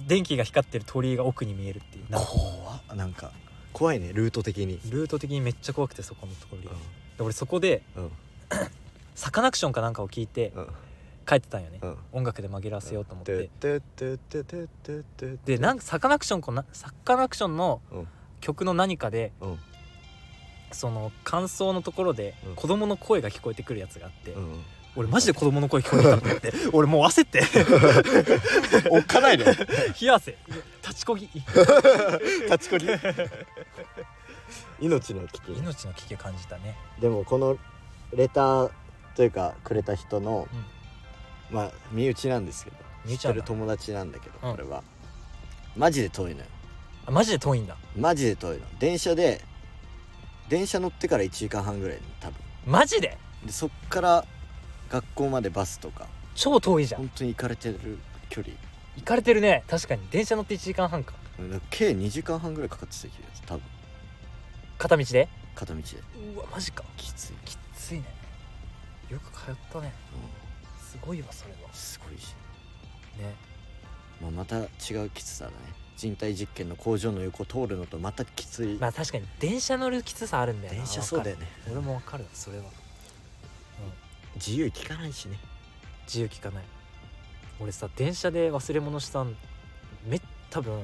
[0.07, 2.11] 電気が光ってる鳥居が奥に見えるっていう。
[2.11, 2.29] なんか。
[2.29, 2.97] 怖っ。
[2.97, 3.31] なんか
[3.73, 4.11] 怖いね。
[4.13, 4.81] ルート的に。
[4.91, 6.73] ルート的にめっちゃ怖くてそこの通りが、
[7.19, 8.11] で俺そこでうん。
[9.15, 10.69] サカナクションかなんかを聞いてうん。
[11.25, 11.97] 帰ってたんよね、うん。
[12.13, 18.09] 音楽で紛らわせようと思って、ててててててでなんかサカナクションこなサカナクションのうん。
[18.41, 19.59] 曲の何かでうん。
[20.73, 22.55] その感想のところでうん。
[22.57, 24.63] 子供の声が聞こえてくるやつがあって、うん
[24.95, 26.53] 俺マジで子供の声聞こえたと思って。
[26.75, 27.41] 俺もう焦って。
[28.93, 29.45] おっかないで
[29.99, 30.37] 冷や汗。
[30.87, 31.31] 立ちこぎ。
[31.33, 32.87] 立ちこぎ？
[34.83, 35.53] 命の危機。
[35.53, 36.77] 命の危機を感じたね。
[37.01, 37.57] でもこの
[38.13, 38.71] レター
[39.15, 40.49] というかくれた人の、
[41.51, 44.57] まあ身内なんですけど知って身内る友達なんだけど、うん。
[44.57, 44.83] これは。
[45.77, 46.47] マジで遠いのよ。
[47.07, 47.77] あマジで遠いんだ。
[47.97, 48.65] マジで遠いの。
[48.79, 49.41] 電車で
[50.49, 52.37] 電車乗ってから1時間半ぐらいの多分。
[52.67, 53.17] マジで？
[53.47, 54.25] でそっから
[54.91, 57.03] 学校までバスとか超遠いじゃん。
[57.03, 58.55] 本当に行かれてる距離。
[58.97, 59.63] 行かれてるね。
[59.69, 60.07] 確かに。
[60.11, 61.15] 電車乗って1時間半か。
[61.39, 63.63] うん計2時間半ぐらいかかってた気がする多分
[64.83, 65.29] 片道で？
[65.55, 65.87] 片道で。
[66.35, 66.83] うわマジか。
[66.97, 68.05] きつい、きついね。
[69.09, 69.93] よく通ったね。
[70.13, 71.71] うすごいわそれは。
[71.71, 72.35] ん、すごいし、
[73.17, 73.33] ね。
[74.21, 75.57] まあ、また違うきつさだね。
[75.97, 79.25] 人体実験の工場の横通るのとまたきつい、まあ確かに。
[79.39, 80.79] 電車乗るきつさあるんだよな。
[80.81, 81.47] 電車そうだよね。
[81.47, 81.73] わかる。
[81.75, 82.65] 俺もわかるそれは。
[84.35, 85.39] 自由聞かないしね。
[86.09, 86.65] 自由聞かない。
[87.61, 89.37] 俺さ電車で忘れ物したん
[90.09, 90.83] め多分、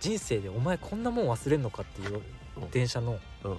[0.00, 2.22] 人生でお前こんなもん忘れんのかっていううん
[2.72, 3.58] 電車のうん。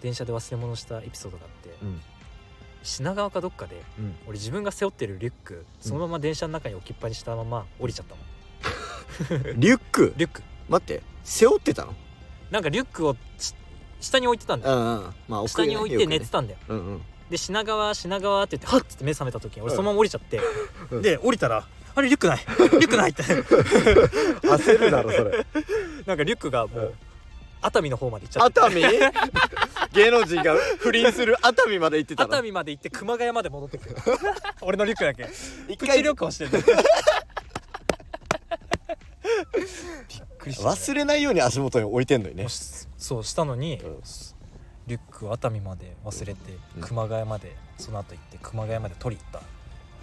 [0.00, 2.00] 電車で忘れ物したエピソードがあってうん。
[2.82, 4.14] 品川かどっかでうん。
[4.26, 8.24] 俺自分が背負ってるリュックそのまま電車の中に置きっぱにしたまま降りちゃったもん
[9.60, 10.14] リュック？
[10.16, 10.42] リュック。
[10.68, 11.94] 待って背負ってたの？
[12.50, 13.54] なんかリュックをし
[14.00, 14.76] 下に置いてたんだよ。
[14.76, 16.58] うんうんまあ下に置いて寝てたんだよ。
[16.68, 17.02] うんうん。
[17.28, 20.40] で品川品川って言ってはっつって目覚めた時に俺そのまま降りちゃって、
[20.90, 21.02] うん。
[21.02, 22.38] で降りたらあれリュックない。
[22.38, 23.22] リュックないって。
[23.22, 25.46] 焦るだろそれ。
[26.06, 26.84] なんかリュックがもうん。
[26.84, 26.94] う
[27.62, 28.60] 熱海の方まで行っちゃって。
[28.60, 28.82] 熱海？
[29.92, 32.30] 芸能人が不倫する熱海まで行ってたの？
[32.34, 33.96] 熱海まで行って熊谷まで戻ってくる。
[34.62, 35.24] 俺のリュックだけ。
[35.24, 36.58] プチ一回旅行してる び
[40.18, 42.44] っくりした忘れないように足元に置いてんのにね。
[42.44, 44.00] もしそうしたのに、うん。
[44.86, 46.40] リュックを熱海まで忘れて、
[46.76, 46.82] うん。
[46.82, 49.46] 熊谷までその後行って熊谷まで取り行った。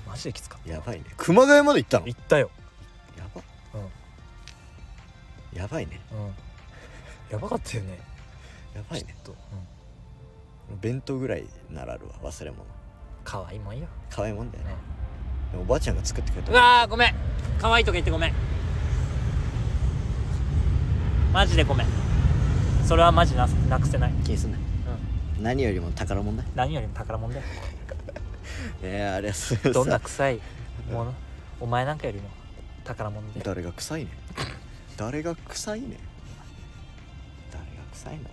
[0.09, 0.71] マジできつかった。
[0.71, 1.05] やばいね。
[1.17, 2.07] 熊谷まで行ったの？
[2.07, 2.51] 行ったよ。
[3.17, 3.41] やば。
[3.73, 3.77] う
[5.55, 5.57] ん。
[5.59, 5.99] やばいね。
[6.11, 6.35] うん
[7.29, 7.99] やばかったよね。
[8.75, 9.15] やばいね。
[9.23, 9.41] ちょっと、
[10.71, 12.63] うん、弁当ぐらいならあるわ忘れ物。
[13.23, 14.71] 可愛いもんよ、可愛いもんだよね。
[15.49, 16.51] うでもおばあちゃんが作ってくれた。
[16.51, 17.15] ん、うわーごめん。
[17.59, 18.33] 可愛いとか言ってごめん。
[21.33, 21.87] マジでごめん。
[22.85, 24.57] それはマジななくせない、気にすんな。
[25.37, 26.43] うん、何よりも宝物だ。
[26.43, 27.45] よ何よりも宝物だよ。
[28.81, 30.39] えー、あれはそれどんなさ臭い
[30.91, 31.13] もの？
[31.59, 32.29] お前なんかよりも
[32.83, 34.11] 宝物で誰が臭いね
[34.95, 35.97] 誰が臭いね
[37.97, 38.23] 臭いの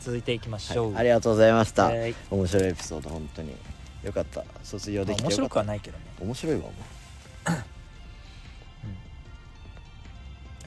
[0.00, 2.14] 続いていきましょう、はい、ありがとうございました、はい。
[2.30, 3.54] 面白いエピソード本当に
[4.02, 4.44] よかった。
[4.62, 6.62] 卒業できて面白くはないけどね、面白いわ
[7.46, 7.58] お前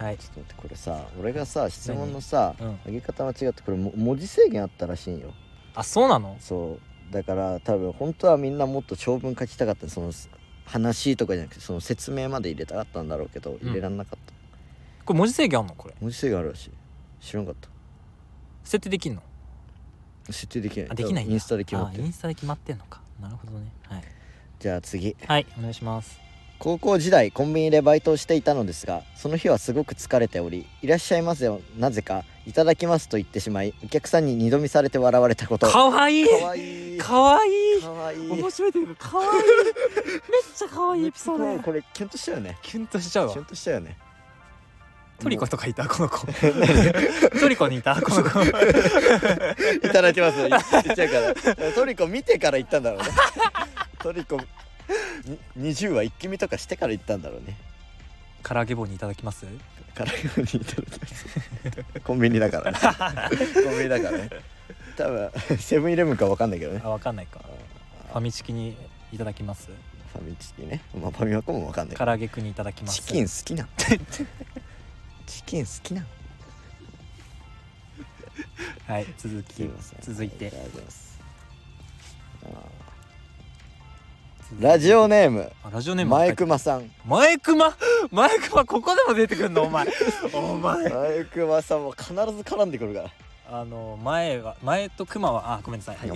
[0.10, 0.18] はい。
[0.18, 2.80] ちょっと待ってこれさ俺がさ質問のさ、うん。
[2.86, 5.34] 上げ方間違ってこれも文字制限あったらしいんよ。
[5.76, 6.38] あそうなの？
[6.40, 7.14] そう。
[7.14, 10.12] だから多分本当はみんなもっと長文書きたかったその
[10.66, 14.34] 話とかじゃなくてその説明まで入れたかったんだろうけど入れらんなかった、
[15.06, 15.76] これ文字制限あんの？
[15.76, 15.96] これ。
[16.02, 16.72] 文字制限あるらしい
[17.20, 17.70] 知らんかった。
[18.64, 19.22] 設定できんの？
[20.30, 20.90] 設定できない。
[20.92, 21.34] あできないんだ。
[21.34, 22.04] インスタで決まってる。
[22.04, 23.02] あインスタで決まってんのか。
[23.22, 23.72] なるほどね。
[23.84, 24.04] はい。
[24.60, 25.16] じゃあ次。
[25.26, 26.20] はいお願いします。
[26.60, 35.68] 高校時代コンビニでバイトをしていたのですがその日はすごく疲れており「いらっしゃいませ」をなぜか「いただきます」と言ってしまいお客さんに二度見されて笑われたこと。
[35.68, 36.26] かわいい。
[36.28, 36.98] かわいい。
[36.98, 37.82] かわいい。
[37.82, 38.32] かわいい。
[38.32, 39.32] 面白いというか かわいい。
[39.32, 39.44] めっ
[40.56, 41.44] ちゃかわいいエピソード。
[41.46, 42.58] やこれキュンとしたよね。
[42.64, 43.34] キュンとしちゃうわ。
[43.34, 43.96] キュンとしたよね
[45.20, 46.28] トリコとかいたこの子。
[47.40, 48.42] トリコにいた この子。
[48.44, 48.52] い
[49.92, 50.62] ただきます言っ
[50.96, 51.72] ちゃうから。
[51.74, 53.08] トリコ見てから行ったんだろうね。
[54.00, 54.38] トリコ
[55.26, 55.40] に
[55.74, 57.58] 20話一気見とかしてから行ったんだろうね。
[58.44, 59.46] 唐揚げ棒にいただきます？
[59.96, 61.26] からにいただきます。
[62.04, 62.78] コンビニだからね。
[63.64, 64.30] コンビニだからね。
[64.96, 66.82] 多分セブンイレブンか分かんないけどね。
[66.84, 67.40] あわかんないか。
[67.44, 67.48] あ
[68.14, 68.78] ファミチキに
[69.12, 69.68] いただきます？
[70.14, 70.82] ファミチキね。
[70.94, 71.98] まあファミマコも分かんない。
[71.98, 73.02] 唐揚げくんにいただきます。
[73.02, 73.70] チキン好きなん
[75.28, 76.08] チキン好きなん
[78.92, 80.00] はい続きすいません。
[80.02, 80.48] 続いて。
[80.48, 80.88] ありがとうござい
[84.62, 85.52] ラジオネーム。
[85.64, 86.90] あラジオネームマイクマさん。
[87.06, 87.76] マイクマ？
[88.12, 89.64] マイクマここでも出てくんの？
[89.64, 89.88] お前。
[90.34, 90.90] お前。
[90.90, 93.12] マイクマさんも必ず絡んでくるから。
[93.50, 96.10] あの前は前とクマはあごめんなさい、はい、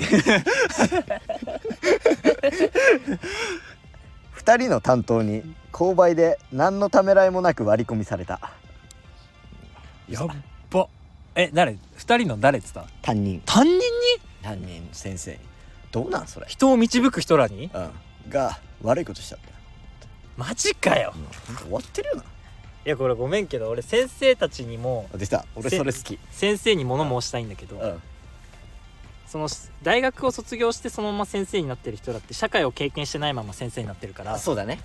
[4.36, 8.52] 2人の担当に購買で何のためらいもなく割り込みされた
[10.12, 10.28] やっ
[10.70, 10.88] ば。
[11.36, 11.78] え誰？
[11.96, 13.42] 二人の誰っつった担任。
[13.46, 13.82] 担任に？
[14.42, 15.32] 担任先生。
[15.32, 15.38] に
[15.92, 16.46] どうなんそれ？
[16.48, 17.70] 人を導く人らに？
[17.74, 17.92] うん。
[18.30, 19.54] が悪いことしちゃったよ、
[20.38, 21.14] マジかよ。
[21.50, 22.24] うん、終わってるよな。
[22.24, 22.26] い
[22.90, 25.46] やこれごめんけど俺先生たちにもあ出た。
[25.56, 26.20] 俺それ好き。
[26.32, 28.02] 先生に物申したいんだけど、うん
[29.32, 29.48] その
[29.82, 34.34] 大学を卒業してそのまま先生になってる人だって社会を経験してないまま先生になってるから。
[34.34, 34.82] あそうだね。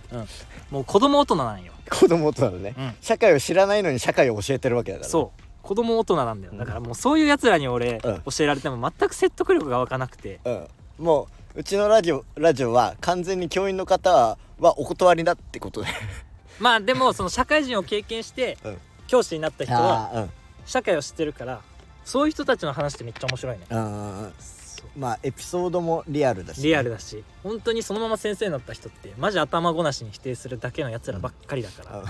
[0.70, 5.42] もう子供大人なんよ、子供大人だね、うん、社会を知らないのに社会を教えてるわけだからね、そう。
[5.62, 6.52] 子供大人なんだよ。
[6.52, 6.58] うん。
[6.58, 8.22] だからもうそういうやつらに俺うん。
[8.22, 10.38] 教えられても全く説得力が湧かなくて。
[10.44, 15.88] うん、もううちのラジオラジオは完全に教員の方はお断りだってことで。
[16.60, 18.78] まあでもその社会人を経験してうん。
[19.08, 20.26] 教師になった人はあ
[20.66, 21.60] 社会を知ってるから
[22.06, 23.66] そういう人たちの話ってめっちゃ面白いね。
[23.68, 27.22] ーうんそうまあエピソードもリアルだしね、リアルだし。
[27.42, 32.04] 本当にそのまま先生になった人ってマジ頭ごなしに否定するだけのやつらばっかりだから、うん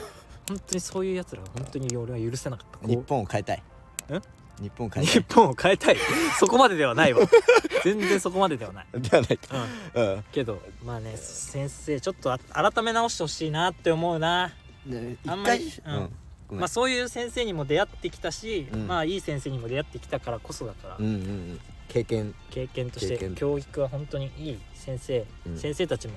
[0.49, 2.87] 本当にそういうやつらは本当に俺は許せなかった。
[2.87, 3.57] 日本を変えたい。
[3.59, 5.97] ん日本を変えた日本を変えたい？
[6.39, 7.21] そこまでではないわ。
[7.83, 9.39] 全然そこまでではない、いではない。
[9.39, 10.25] かうん、うん。
[10.31, 14.53] けどまあね先生ちょっとあ改め直してほしいなって思うな。
[14.87, 16.03] であんまり一回うん。
[16.03, 16.17] うん
[16.51, 18.87] まあそういう先生にも出会ってきたし、うん。
[18.87, 21.61] まあいい先生にも出会ってきたからこそだから、うんうんうん。
[21.89, 23.31] 経験経験として。
[23.35, 25.59] 教育は本当にいい先生、うん。
[25.59, 26.15] 先生たちも。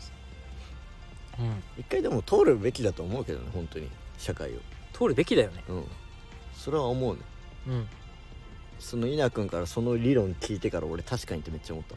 [1.39, 1.63] うん。
[1.77, 3.89] 一回でも通るべきだと思うけどね本当に。
[4.17, 4.59] 社会を。
[4.93, 5.63] 通るべきだよね。
[5.69, 5.85] うん。
[6.53, 7.21] それは思うね。
[7.67, 7.87] うん。
[8.79, 11.95] その稲君からその理論聞いてから俺確かにってめっちゃ思った。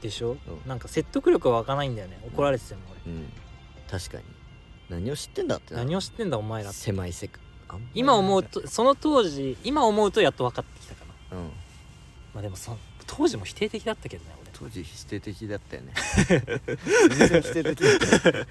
[0.00, 0.68] でしょ、うん。
[0.68, 2.18] なんか説得力は湧かないんだよね。
[2.26, 3.12] 怒られてても俺。
[3.12, 3.32] うん。
[3.90, 4.24] 確かに。
[4.90, 6.78] 何を知ってんだってな何を知ってんだお前らって。
[6.78, 7.43] 狭い世界
[7.94, 11.38] 今思うとその当時今思うとやっと分かってきたかな。
[11.38, 11.44] うん。
[12.34, 14.50] まあでもそ当時も否定的だったけどね俺。
[14.52, 15.92] 当時否定的だったよね。
[17.16, 18.44] 全然否定的だったよ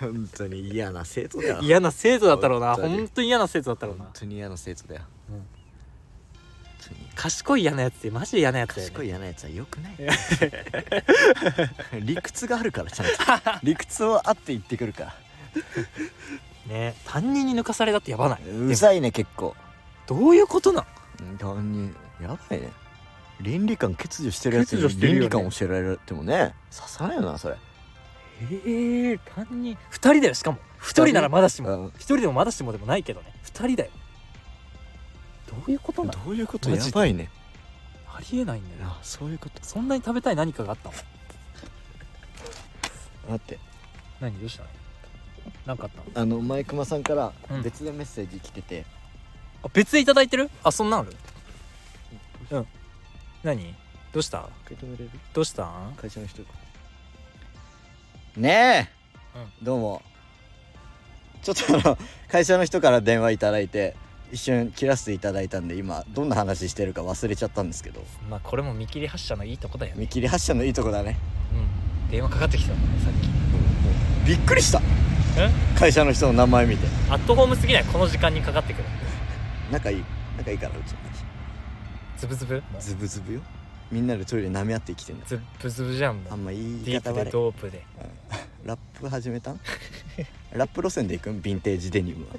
[0.00, 1.58] 本当に嫌な生徒だよ。
[1.62, 2.74] 嫌な生徒だったろうな。
[2.74, 3.28] 本当に。
[3.28, 4.04] 嫌な生徒だったろうな。
[4.04, 5.46] 本当に嫌な生徒だよ、うん。
[7.14, 9.94] 賢い嫌なやつってマジで嫌なやつだよ、ね、賢い嫌なやつはよくない。
[12.02, 13.12] 理屈があるからちゃんと。
[13.62, 15.14] 理屈をあって言ってくるから
[16.70, 16.94] ね。
[17.04, 18.42] 担任に抜かされたってやばない。
[18.48, 19.54] うざいね結構。
[20.06, 20.86] どういうことなん？
[21.20, 22.70] うん担任やばいね。
[23.40, 25.20] 倫理観欠如してるやつに欠如してるよね。
[25.20, 27.56] 倫理観教えられてもね刺さないよなそれ。
[28.66, 29.76] ええ担任。
[29.90, 30.58] 二人だよしかも。
[30.80, 31.68] 一人ならまだしも。
[31.70, 31.92] うん。
[31.96, 33.34] 一人でもまだしもでもないけどね。
[33.42, 33.90] 二人だよ。
[35.46, 36.70] どういうことなのどういうこと？
[36.70, 36.86] マジで。
[36.86, 37.30] やばいね。
[38.06, 38.90] ありえないんだよ。
[38.90, 39.62] あそういうこと。
[39.62, 40.94] そんなに食べたい何かがあったの？
[43.28, 43.58] 待って。
[44.20, 44.38] 何？
[44.38, 44.68] どうしたの？
[45.66, 46.22] 何かあったの？
[46.22, 47.62] あの前熊さんからうん。
[47.62, 48.84] 別でメッセージ来てて、
[49.62, 50.50] あ別でいただいてる？
[50.62, 51.16] あそんなんある？
[52.50, 52.66] うん。
[53.42, 53.74] 何？
[54.12, 54.48] どうした？
[54.66, 55.10] 受け止めれる？
[55.32, 55.94] どうしたん？
[55.96, 56.42] 会社の人
[58.36, 58.88] ね
[59.34, 60.02] え、うどうも。
[61.42, 63.96] ちょっとあの会社の人から電話いただいて
[64.30, 68.02] 一瞬切らせていただいたんで今どんな話してるか忘れちゃったんですけど。
[68.28, 70.00] まあこれも見切り発車のいいとこだよね。
[70.00, 71.18] 見切り発車のいいとこだね。
[71.52, 72.10] うん。
[72.10, 73.12] 電話かかってきたもんねさっ
[74.24, 74.28] き。
[74.28, 74.80] びっくりした。
[74.80, 74.82] え
[75.78, 76.86] 会社の人の名前見て。
[77.08, 77.84] アットホームすぎない？
[77.84, 78.84] この時間にかかってくる。
[79.70, 80.04] 仲いい。
[80.36, 81.10] 仲いいからうちの会
[82.18, 82.62] ズブズブ？
[82.74, 83.40] 社ズブズブよ。
[83.90, 85.26] みんなでトイレ舐め合って生きてんだよ。
[85.28, 86.32] ズブズブじゃんもう。
[86.32, 87.84] あんま言いディープで方悪いドープで。
[88.64, 89.52] ラップ始めた？
[89.52, 89.60] ん
[90.52, 91.30] ラップ路線で行く？
[91.30, 92.34] んヴィンテージデニムは。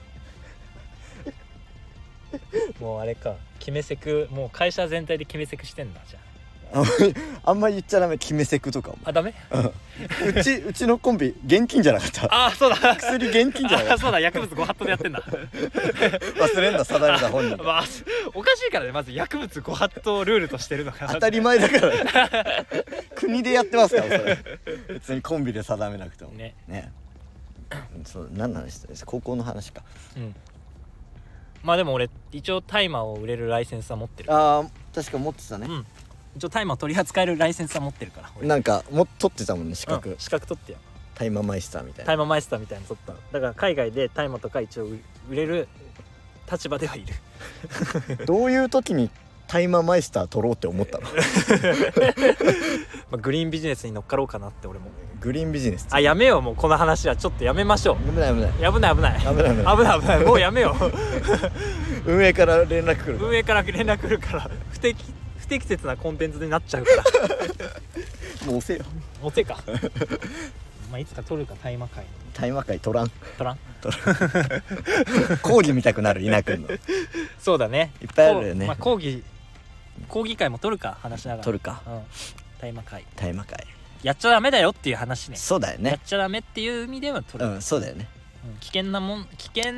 [2.80, 3.36] もうあれか。
[3.60, 6.31] 決めセクもう会社全体で決めセクしてんだじゃあ
[6.80, 8.98] んまりあんま言っちゃダメ決めセクとかも。
[9.04, 9.34] ああダメ？
[10.36, 12.26] うちうちのコンビ現金じゃなかった。
[12.34, 12.96] ああそうだ。
[12.96, 14.20] 薬現金じゃなかっあそうだ。
[14.20, 15.22] 薬物ご法度でやってんだ。
[15.22, 17.64] た忘れんだ定めた本人が。
[17.64, 17.84] まあ
[18.34, 21.10] おかしいからねまず薬物ご法度ルールとしてるのが。
[21.12, 22.56] 当たり前だから。
[23.16, 24.38] 国でやってますからそれ。
[24.90, 26.32] 別にコンビで定めなくても。
[26.32, 26.56] ね。
[26.68, 26.92] ね。
[28.06, 29.82] そう何の話です高校の話か。
[30.16, 30.36] うん。
[31.64, 34.34] まあでも俺一応大麻を売れるライセンスは持ってる。
[34.34, 35.68] あー確か持ってたね。
[35.68, 35.86] う、ん
[36.36, 40.78] 一応大麻取り扱えるライセンスは持ってるからなんかも取ってたもんね資う格ん資格取ってよ。
[41.16, 42.82] 大麻マイスターみたい大麻マイスターみたいな。
[42.84, 43.48] の取っただか。
[43.48, 44.86] ら海外で大麻とか一応
[45.30, 45.68] 売れる
[46.52, 47.14] 立場ではいる。
[48.26, 49.10] どういう時に
[49.48, 51.08] 大麻マイスター取ろうって思ったの？
[53.12, 54.86] まあグリーンビジネスに乗っかろうかなって俺も。
[55.20, 56.42] グリーンビジネスあやめよう。
[56.42, 58.50] もうこの話はちょっとやめましょ危ない危ない。
[58.50, 59.20] う危ない危ない。
[59.20, 59.78] 危ない危ない。
[59.78, 60.20] 危ない危ない。
[60.26, 60.92] もうやめよう。
[62.12, 63.18] 運営から連絡来る。
[63.22, 64.50] 運営から連絡来るから。
[64.72, 65.14] 不適
[65.52, 67.04] 適切なコンテンツになっちゃうから。
[68.48, 68.86] もう押せよ。
[69.22, 69.58] 持てか。
[70.90, 73.10] まあいつか取るか大麻会タイマー会取らん。
[73.38, 73.58] 取らん。
[75.42, 76.70] 講義見たくなる稲君の。
[77.38, 77.92] そうだね。
[78.02, 78.66] いっぱいあるよね。
[78.66, 79.22] まあ、講義
[80.08, 81.44] 講義会も取るか話しながら。
[81.44, 81.82] 取るか。
[81.86, 82.02] うん。
[82.62, 83.04] 大麻会。
[83.18, 83.68] タイマー会。
[84.04, 85.34] やっちゃダメだよっていう話ね。
[85.34, 86.00] やっそうだよね。
[86.06, 88.08] ちゃダメっていう意味では取る、うんそうだよね。
[88.46, 88.58] うん。
[88.60, 89.74] 危険なもん危険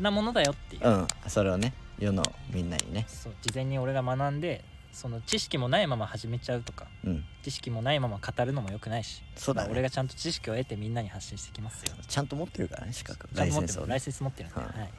[0.00, 3.04] なものだよっていう、うんそれをね世のみんなにね。
[3.08, 7.24] そう事前に俺が学んでその知識もないまま始めちゃうとかうん。
[7.42, 9.66] 知識もないまま語るのもよくないしそうだね。
[9.66, 11.92] まあ俺がちゃんと知識を得てみんなに発信してきますよ。
[12.06, 13.28] ちゃんと持ってるからね資格。
[13.34, 13.86] ライセンスをね。
[13.86, 14.66] るライセンス持ってるんで、はい。
[14.80, 14.90] はい、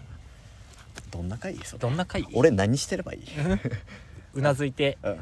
[1.11, 1.79] どんな会それ。
[1.79, 3.21] どんな会俺何してればいい？
[4.35, 5.19] うなずいて、 うん。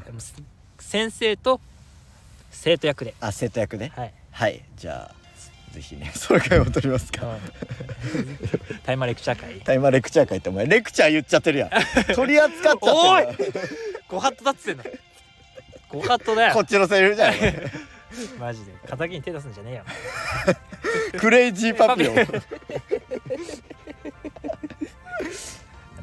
[0.80, 1.60] 先生と
[2.52, 3.16] 生徒役で。
[3.20, 3.90] あ生徒役で？
[3.90, 4.64] はい、はい。
[4.76, 5.17] じゃあ
[5.72, 7.26] ぜひね その会を取りますか。
[7.28, 7.40] うん、
[8.84, 9.62] タイマーレクチャー会。
[9.62, 11.70] タイマーレクチャー会ってお前レクチャー言っちゃってるやん。
[12.16, 13.60] 取り扱っちゃってる
[14.08, 14.84] ご法度だっつってんの。
[15.90, 16.54] ご法度だよ。
[16.54, 17.34] こっちのセリフじゃん。
[18.40, 18.72] マジで。
[18.98, 19.84] 敵に手出すんじゃねえよ。
[21.20, 22.16] クレイジーパピオン。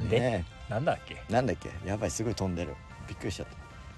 [0.09, 1.15] で、ねなんだっけ？
[1.29, 1.71] えなんだっけ？
[1.87, 2.75] やばいすごい飛んでる。
[3.08, 3.46] びっくりしちゃっ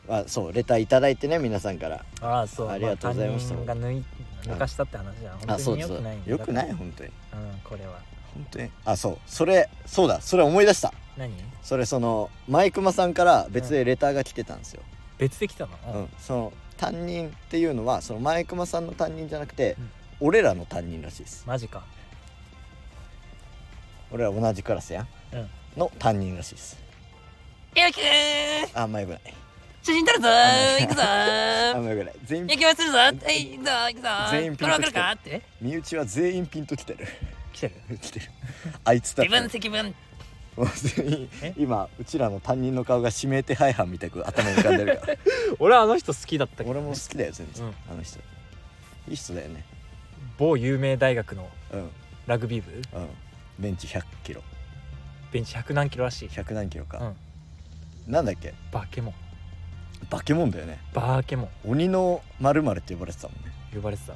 [0.09, 0.17] た。
[0.19, 2.05] あそうレターいただいてね皆さんから。
[2.21, 2.71] ああそう。
[2.71, 3.55] ありがとうございました。
[3.55, 4.05] あ担任が抜い
[4.47, 6.69] 抜かしたって話じゃんあ本当によくないよくない？
[6.69, 7.11] だ本当に。
[7.11, 8.01] うんこれは。
[8.35, 8.71] 本当に。
[8.85, 9.19] あそう。
[9.27, 10.21] それそうだ。
[10.21, 10.93] それ思い出した。
[11.17, 11.33] 何？
[11.63, 14.83] それそのマイクマさんから別でレターが来てたんですよ、
[15.19, 15.73] 別で来たの？
[15.95, 16.09] うん。
[16.19, 19.91] その担任っていうのはそのマイクマさんの担任じゃなくて、うん。
[20.29, 21.45] 俺らの担任らしいです。
[21.47, 21.83] マジか。
[24.13, 25.49] 俺ら同じクラスやん、うん。
[25.77, 26.79] の担任らしいです。
[27.75, 29.21] ゆきーあんまよくない
[29.87, 30.27] 写真撮るぞ
[30.89, 31.77] くぞー。
[31.77, 32.15] あんまよくない。
[32.25, 33.15] 全員焼きまするぞはい。
[33.15, 34.31] 行くぞくぞー。
[34.33, 34.67] 全員ピンときてる。
[34.67, 35.43] これわかるかって。
[35.61, 37.07] 身内は全員ピンときてる。
[37.53, 37.99] 来てる。
[37.99, 38.27] 来てる。
[38.85, 39.95] あいつだ分
[41.57, 45.15] 今うちらの担任の顔が指名手配犯みたく頭に浮かんでるから。
[45.61, 47.75] 俺はあの人好きだったけど、ね、俺も好きだよ全然、うん。
[47.89, 48.19] あの人。
[49.09, 49.65] いい人だよね。
[50.37, 51.81] 某有名大学のうん。
[51.81, 51.91] うん
[52.27, 52.83] ラグビー部？
[53.61, 54.43] ベンチ100キロ。
[55.31, 56.29] ベンチ100何キロらしい。
[56.29, 58.13] 100何キロか、うん。
[58.13, 58.53] なんだっけ？
[58.73, 59.15] バケモン
[60.11, 60.81] バケモンだよね。
[60.93, 61.49] バーケモン。
[61.71, 63.53] 鬼の〇〇って呼ばれてたもんね。
[63.75, 64.15] 呼ばれてた、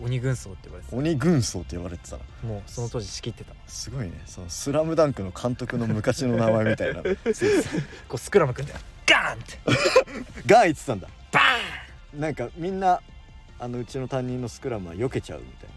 [0.00, 0.96] 鬼軍曹って呼ばれてた。
[0.96, 2.22] 鬼軍曹って呼ばれてたの。
[2.42, 3.54] もうその当時仕切ってた。
[3.66, 4.20] すごいね。
[4.26, 7.02] その「スラムダンクの監督の昔の名前みたいな。
[8.08, 8.74] こうスクラム組んで
[9.06, 9.58] ガーンって。
[10.46, 11.08] ガーン言ってたんだ。
[11.30, 11.40] バ
[12.14, 13.00] なんかみんな
[13.58, 15.70] あのうちの担任のスクラムは避けちゃうみたい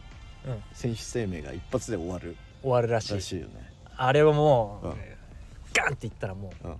[0.45, 0.53] な。
[0.53, 0.63] ーンうん。
[0.73, 2.35] 選手生命が一発で終わる。
[2.61, 3.13] 終わるらしい。
[3.15, 3.71] らしいよね。
[3.95, 4.95] あれはもう、うん。
[5.73, 6.77] ガンっていったらもううん。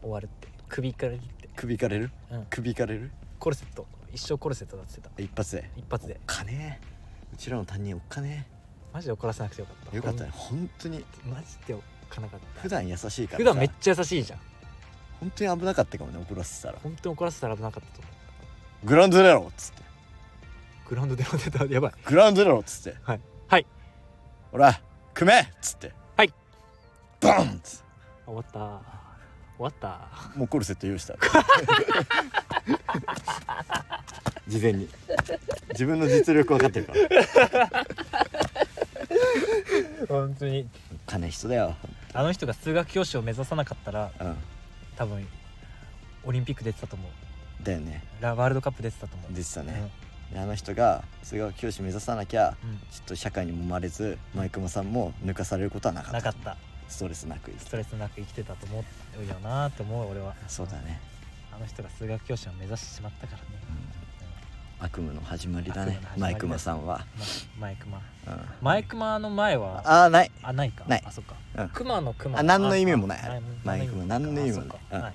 [0.00, 3.86] 終わるって首からいって、首かれるうん、首かれるコルセット。
[4.12, 5.62] 一生コルセットだって言って一発で。
[5.62, 6.12] た一発で。
[6.12, 6.86] おっかねえ。
[7.32, 8.46] うちらの担任おっかね
[8.92, 9.90] マジで怒らせなくてよかった。
[9.94, 10.30] えよかったね。
[10.34, 11.02] 本当に。
[11.24, 12.60] マジでおっかなかった。
[12.60, 13.36] 普段優しいからさ。
[13.38, 14.38] 普段めっちゃ優しいじゃん。
[15.18, 16.78] 本当に危なかったかもね怒らせてたら。
[16.82, 18.10] 本当に怒らせたら危なかったと思
[18.84, 18.86] う。
[18.86, 19.82] グラウンド出ろっつって。
[20.90, 21.92] グラウンドでも出たやばい。
[22.04, 22.98] グラウンド出ろっつって。
[23.02, 23.20] はい。
[23.48, 23.66] はい。
[24.52, 24.78] ほら
[25.14, 25.94] 組めっつって。
[26.18, 26.34] はい。
[27.22, 27.86] バンっつって。
[28.26, 29.05] 終わった
[29.58, 30.08] 終わった。
[30.36, 31.16] もうコルセット用意した。
[34.46, 34.88] 事前に。
[35.70, 36.92] 自分の実力分かってるか
[37.58, 37.86] ら。
[40.08, 40.68] 本当に。
[41.06, 41.74] 金人だよ。
[42.12, 44.36] あの人が数学教師を目指さなかったらうん。
[44.96, 45.26] 多分
[46.24, 47.10] オリンピック出てたと思う。
[47.64, 48.04] だよね。
[48.20, 49.32] ラワールドカップ出てたと思う。
[49.34, 49.90] 出てたね、
[50.32, 52.78] であの人が数学教師目指さなきゃうん、うん。
[52.90, 56.18] ちょっと社会に揉まれずマイクマさんも抜かされることはなかった。
[56.18, 56.56] なかった
[56.88, 58.84] ストレスなくストレスなく生きてたと思
[59.20, 60.34] うよなって思う俺は。
[60.48, 61.00] そうだね、
[61.54, 63.44] あの人が数学教師を目指してしまったからね、
[64.78, 67.04] 悪夢の始まりだねマイクマさんは、
[67.58, 67.98] まマイクマ。
[67.98, 70.30] うん、マイクマの前はああない。
[70.42, 70.84] あないか。
[70.86, 71.02] ない。
[71.04, 71.68] あそっか、うん。
[71.70, 72.40] クマのクマ。
[72.40, 73.42] あ何の意味もない。
[73.64, 74.04] マイクマ。
[74.04, 74.68] 何の意味もない。
[74.70, 74.96] そっか。
[74.96, 75.14] はい。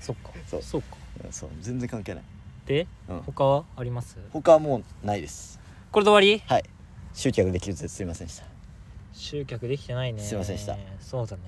[0.00, 0.62] そう。
[0.62, 0.96] そうか。
[1.24, 1.50] うんそう。
[1.60, 2.24] 全然関係ない、
[2.66, 4.18] でうん、他はあります？
[4.32, 5.58] 他はもうないです。
[5.90, 6.42] これで終わり？
[6.46, 6.64] はい。
[7.14, 7.88] 集客できるぜ。
[7.88, 8.55] すいませんでした
[9.16, 10.22] 集客できてないね。
[10.22, 10.76] すいませんでした。
[11.00, 11.42] そうだね。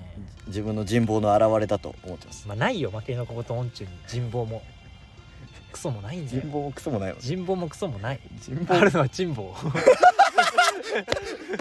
[0.47, 2.47] 自分の人望の表れだと思ってます。
[2.47, 3.89] まあないよ負けのここと音中に。
[4.07, 4.61] 人望も。
[5.71, 6.41] クソもないんだよ。
[6.41, 8.19] 人望もクソもないわ人望もクソもない。
[8.41, 9.55] 人あるのは人望。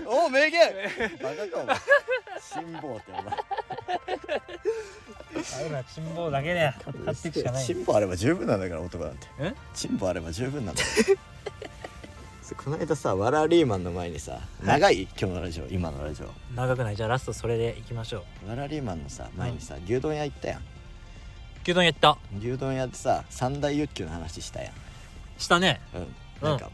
[0.07, 0.61] お名言。
[1.23, 1.77] バカかお前。
[2.41, 3.25] 辛抱ってお前。
[5.61, 6.73] あるのは人望だけで
[7.05, 7.65] 買っていくしかない。
[7.65, 9.27] 辛抱あれば十分なんだから男なんて。
[9.39, 9.53] え？
[9.75, 10.83] 辛抱あれば十分なんだ
[12.57, 15.03] この間さワラリーマンの前にさ長い？
[15.03, 15.67] 今日のラジオ。
[15.67, 16.31] 今のラジオ。
[16.55, 16.97] 長くない？
[16.97, 18.49] じゃあラストそれでいきましょう。
[18.49, 20.63] ワラリーマンのさ前にさ牛丼屋行ったやん。
[21.63, 22.17] 牛丼やった。
[22.39, 24.73] 牛丼屋でさ三大欲求の話したやん。
[25.37, 25.81] したね。
[25.95, 26.49] うん。
[26.49, 26.71] なんか、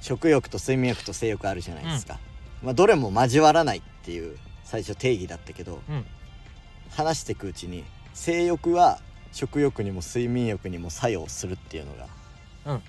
[0.00, 2.18] 食欲と睡眠欲と性欲あるじゃないですか、
[2.62, 6.04] まあどれも交わらないっていう最初定義だったけどうん。
[6.90, 7.84] 話していくうちに
[8.14, 8.98] 性欲は
[9.32, 12.06] 食欲にも睡眠欲にも作用するっていうのが、
[12.66, 12.82] うん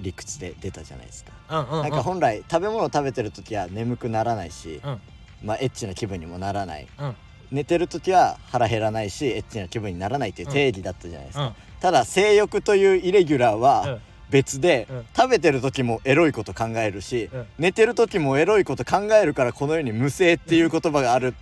[0.00, 5.00] 理屈で出たじゃないですか、なんか本来食べ物を食べてる時は眠くならないし、うん。
[5.44, 6.86] まあエッチな気分にもならない。
[6.98, 7.16] うん。
[7.50, 11.52] 寝てる時は腹減らないしエッチな気分にならないっていう定義だったじゃないですか、うん。
[11.80, 14.00] ただ性欲というイレギュラーは、うん。
[14.30, 15.06] 別で、うん。
[15.16, 17.46] 食べてる時もエロいこと考えるし、うん。
[17.58, 21.34] 寝てる時もエロいこと考えるからこの世に無性っていう言葉がある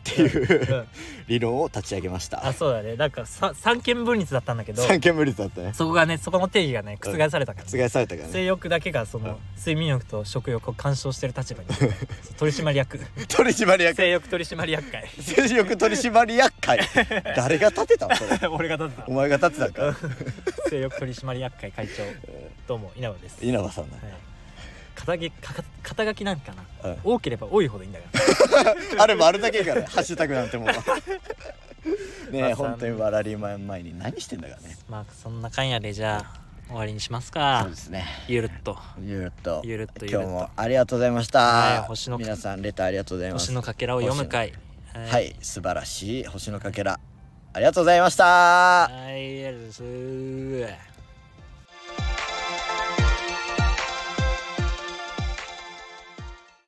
[0.00, 0.86] っていう、うん
[1.30, 2.44] 理論を立ち上げました。
[2.44, 2.96] あそうだね。
[2.96, 5.72] なんかさ三権分立だったんだけど三権無理だったね。
[5.74, 8.32] そこがねそこの定義がね覆されたから、覆されたからね。
[8.32, 9.36] 性欲だけがその、うん。
[9.56, 11.90] 睡眠欲と食欲を干渉してる立場にそう
[12.36, 12.98] 取締役。
[13.28, 13.94] 取締役。
[13.96, 15.08] 性欲取締役会。
[15.20, 16.80] 性欲取締役会。
[17.36, 18.48] 誰が立てたのそれ？
[18.50, 19.94] 俺が立ってお前が立てたんか。
[20.64, 22.02] た 性欲取締役会会長。
[22.66, 23.96] どうも稲葉です、はい、稲葉さんだ、
[25.00, 25.32] 肩書き
[25.82, 26.90] 肩書きなんかな。
[26.90, 28.06] うん多ければ多いほどいいんだか
[28.96, 29.02] ら。
[29.02, 30.68] あれもあるだけからハッシュタグなんてもう。
[32.30, 34.76] ねえまあ本当にワラリーマン前に何してんだからね。
[34.88, 37.60] まあそんなかんやでじゃあ終わりにしますか。
[37.62, 38.06] そうですね。
[38.28, 38.78] ゆるっと。
[39.00, 39.62] ゆるっと。
[39.64, 43.46] ゆるっと今日もありがとうございました、はい星の皆さんレターありがとうございます。
[43.46, 44.52] 星のかけらを読む会
[44.92, 47.00] はい素晴らしい星のかけら。
[47.52, 48.24] ありがとうございました。
[48.24, 50.99] はいありがとうございます